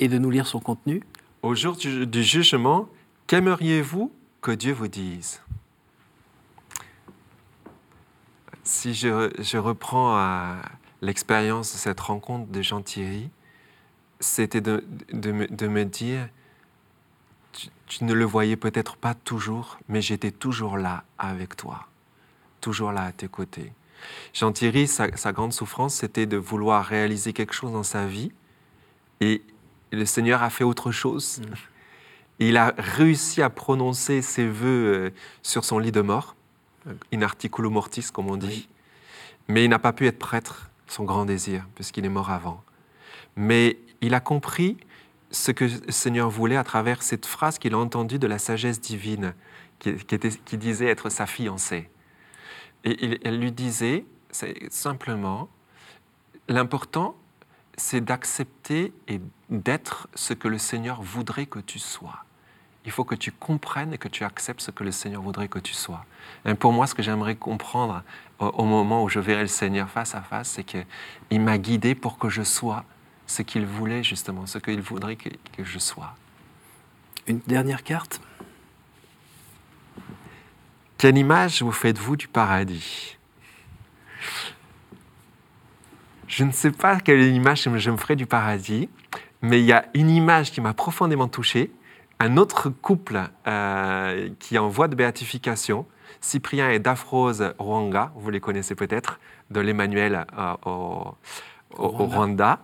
Et 0.00 0.06
de 0.08 0.16
nous 0.18 0.30
lire 0.30 0.46
son 0.46 0.60
contenu. 0.60 1.02
Au 1.42 1.54
jour 1.54 1.76
du, 1.76 2.22
jugement, 2.24 2.88
qu'aimeriez-vous 3.28 4.12
que 4.40 4.50
Dieu 4.50 4.72
vous 4.72 4.88
dise? 4.88 5.40
Si 8.64 8.92
je, 8.92 9.56
reprends 9.56 10.16
à 10.16 10.56
l'expérience 11.00 11.72
de 11.72 11.78
cette 11.78 12.00
rencontre 12.00 12.50
de 12.50 12.60
Jean 12.60 12.82
Thierry, 12.82 13.30
c'était 14.18 14.60
de, 14.60 14.82
me, 15.12 15.84
dire, 15.84 16.28
tu, 17.86 18.04
ne 18.04 18.12
le 18.12 18.24
voyais 18.24 18.56
peut-être 18.56 18.96
pas 18.96 19.14
toujours, 19.14 19.78
mais 19.88 20.02
j'étais 20.02 20.32
toujours 20.32 20.76
là 20.76 21.04
avec 21.18 21.56
toi, 21.56 21.86
toujours 22.60 22.90
là 22.90 23.04
à 23.04 23.12
tes 23.12 23.28
côtés. 23.28 23.72
Jean 24.34 24.50
Thierry, 24.50 24.88
sa, 24.88 25.16
sa 25.16 25.32
grande 25.32 25.52
souffrance, 25.52 25.94
c'était 25.94 26.26
de 26.26 26.36
vouloir 26.36 26.84
réaliser 26.84 27.32
quelque 27.32 27.54
chose 27.54 27.72
dans 27.72 27.84
sa 27.84 28.06
vie, 28.06 28.32
et 29.20 29.42
le 29.92 30.04
Seigneur 30.04 30.42
a 30.42 30.50
fait 30.50 30.64
autre 30.64 30.90
chose. 30.90 31.40
il 32.38 32.56
a 32.56 32.74
réussi 32.78 33.42
à 33.42 33.50
prononcer 33.50 34.22
ses 34.22 34.46
vœux 34.46 34.94
euh, 34.94 35.10
sur 35.42 35.64
son 35.64 35.78
lit 35.78 35.92
de 35.92 36.00
mort, 36.00 36.36
in 37.12 37.22
articulo 37.22 37.70
mortis, 37.70 38.06
comme 38.12 38.30
on 38.30 38.36
dit. 38.36 38.68
Mais 39.48 39.64
il 39.64 39.70
n'a 39.70 39.78
pas 39.78 39.92
pu 39.92 40.06
être 40.06 40.18
prêtre, 40.18 40.70
son 40.86 41.04
grand 41.04 41.24
désir, 41.24 41.66
puisqu'il 41.74 42.04
est 42.04 42.10
mort 42.10 42.30
avant. 42.30 42.62
Mais 43.36 43.78
il 44.00 44.14
a 44.14 44.20
compris 44.20 44.76
ce 45.30 45.52
que 45.52 45.64
le 45.64 45.92
Seigneur 45.92 46.30
voulait 46.30 46.56
à 46.56 46.64
travers 46.64 47.02
cette 47.02 47.26
phrase 47.26 47.58
qu'il 47.58 47.74
a 47.74 47.78
entendue 47.78 48.18
de 48.18 48.26
la 48.26 48.38
sagesse 48.38 48.80
divine, 48.80 49.34
qui, 49.78 49.94
qui 49.96 50.58
disait 50.58 50.86
être 50.86 51.10
sa 51.10 51.26
fiancée. 51.26 51.90
Et 52.84 53.18
elle 53.26 53.38
lui 53.38 53.52
disait 53.52 54.04
simplement, 54.70 55.48
l'important, 56.48 57.16
c'est 57.78 58.00
d'accepter 58.00 58.92
et 59.06 59.20
d'être 59.48 60.08
ce 60.14 60.34
que 60.34 60.48
le 60.48 60.58
Seigneur 60.58 61.00
voudrait 61.00 61.46
que 61.46 61.60
tu 61.60 61.78
sois. 61.78 62.24
Il 62.84 62.90
faut 62.90 63.04
que 63.04 63.14
tu 63.14 63.32
comprennes 63.32 63.92
et 63.94 63.98
que 63.98 64.08
tu 64.08 64.24
acceptes 64.24 64.60
ce 64.60 64.70
que 64.70 64.84
le 64.84 64.92
Seigneur 64.92 65.22
voudrait 65.22 65.48
que 65.48 65.58
tu 65.58 65.74
sois. 65.74 66.04
Et 66.44 66.54
pour 66.54 66.72
moi, 66.72 66.86
ce 66.86 66.94
que 66.94 67.02
j'aimerais 67.02 67.36
comprendre 67.36 68.02
au, 68.38 68.64
moment 68.64 69.04
où 69.04 69.08
je 69.08 69.20
verrai 69.20 69.42
le 69.42 69.48
Seigneur 69.48 69.88
face 69.88 70.14
à 70.14 70.22
face, 70.22 70.50
c'est 70.50 70.64
qu'il 70.64 71.40
m'a 71.40 71.58
guidé 71.58 71.94
pour 71.94 72.18
que 72.18 72.28
je 72.28 72.42
sois 72.42 72.84
ce 73.26 73.42
qu'il 73.42 73.66
voulait 73.66 74.02
justement, 74.02 74.46
ce 74.46 74.58
qu'il 74.58 74.80
voudrait 74.80 75.16
que, 75.16 75.28
que 75.56 75.64
je 75.64 75.78
sois. 75.78 76.14
Une 77.26 77.40
dernière 77.46 77.82
carte 77.84 78.20
Quelle 80.96 81.18
image 81.18 81.62
vous 81.62 81.72
faites-vous 81.72 82.16
du 82.16 82.26
paradis? 82.26 83.18
Je 86.28 86.44
ne 86.44 86.52
sais 86.52 86.70
pas 86.70 87.00
quelle 87.00 87.22
image 87.22 87.62
je 87.62 87.90
me 87.90 87.96
ferai 87.96 88.14
du 88.14 88.26
paradis, 88.26 88.90
mais 89.40 89.60
il 89.60 89.64
y 89.64 89.72
a 89.72 89.86
une 89.94 90.10
image 90.10 90.52
qui 90.52 90.60
m'a 90.60 90.74
profondément 90.74 91.26
touché. 91.26 91.72
Un 92.20 92.36
autre 92.36 92.68
couple 92.68 93.22
euh, 93.46 94.28
qui 94.38 94.56
est 94.56 94.58
en 94.58 94.68
voie 94.68 94.88
de 94.88 94.94
béatification, 94.94 95.86
Cyprien 96.20 96.70
et 96.70 96.78
Daphrose 96.80 97.54
Rwanga, 97.58 98.12
vous 98.14 98.28
les 98.28 98.40
connaissez 98.40 98.74
peut-être, 98.74 99.20
de 99.50 99.60
l'Emmanuel 99.60 100.26
euh, 100.36 100.54
au, 100.66 101.16
Rwanda. 101.70 102.60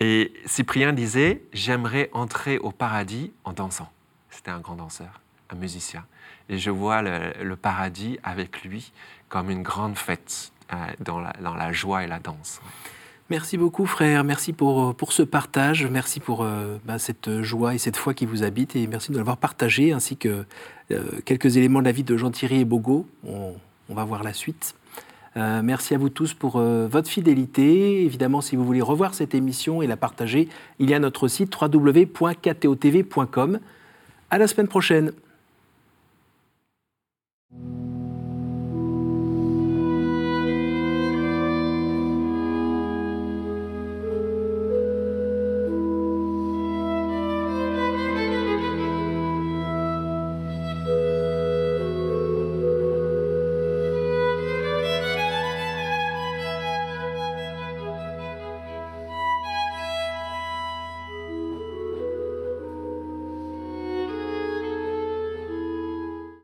Et 0.00 0.32
Cyprien 0.46 0.94
disait 0.94 1.42
J'aimerais 1.52 2.08
entrer 2.14 2.58
au 2.58 2.70
paradis 2.70 3.32
en 3.44 3.52
dansant. 3.52 3.90
C'était 4.30 4.50
un 4.50 4.60
grand 4.60 4.76
danseur, 4.76 5.20
un 5.50 5.56
musicien. 5.56 6.06
Et 6.48 6.56
je 6.56 6.70
vois 6.70 7.02
le, 7.02 7.56
paradis 7.56 8.18
avec 8.22 8.62
lui 8.62 8.92
comme 9.28 9.50
une 9.50 9.62
grande 9.62 9.98
fête 9.98 10.52
dans, 11.00 11.20
la, 11.20 11.72
joie 11.72 12.04
et 12.04 12.06
la 12.06 12.18
danse. 12.18 12.60
Merci 13.28 13.56
beaucoup 13.58 13.86
frère, 13.86 14.22
merci 14.22 14.52
pour, 14.52 14.94
pour 14.94 15.12
ce 15.12 15.24
partage, 15.24 15.84
merci 15.86 16.20
pour 16.20 16.44
euh, 16.44 16.76
bah, 16.84 17.00
cette 17.00 17.42
joie 17.42 17.74
et 17.74 17.78
cette 17.78 17.96
foi 17.96 18.14
qui 18.14 18.24
vous 18.24 18.44
habite 18.44 18.76
et 18.76 18.86
merci 18.86 19.10
de 19.10 19.16
l'avoir 19.16 19.36
partagé 19.36 19.92
ainsi 19.92 20.16
que 20.16 20.44
euh, 20.92 21.02
quelques 21.24 21.56
éléments 21.56 21.80
de 21.80 21.86
la 21.86 21.92
vie 21.92 22.04
de 22.04 22.16
Jean-Thierry 22.16 22.60
et 22.60 22.64
Bogo. 22.64 23.08
On, 23.26 23.56
va 23.88 24.04
voir 24.04 24.22
la 24.22 24.32
suite. 24.32 24.76
Euh, 25.36 25.60
merci 25.62 25.94
à 25.94 25.98
vous 25.98 26.08
tous 26.08 26.34
pour 26.34 26.60
votre 26.60 27.08
fidélité. 27.08 28.04
Évidemment, 28.04 28.40
si 28.40 28.54
vous 28.54 28.64
voulez 28.64 28.82
revoir 28.82 29.14
cette 29.14 29.34
émission 29.34 29.82
et 29.82 29.88
la 29.88 29.96
partager, 29.96 30.48
il 30.78 30.88
y 30.90 30.94
a 30.94 31.00
notre 31.00 31.26
site 31.26 31.52
www.ktotv.com. 31.60 33.58
À 34.30 34.38
la 34.38 34.46
semaine 34.46 34.68
prochaine. 34.68 35.12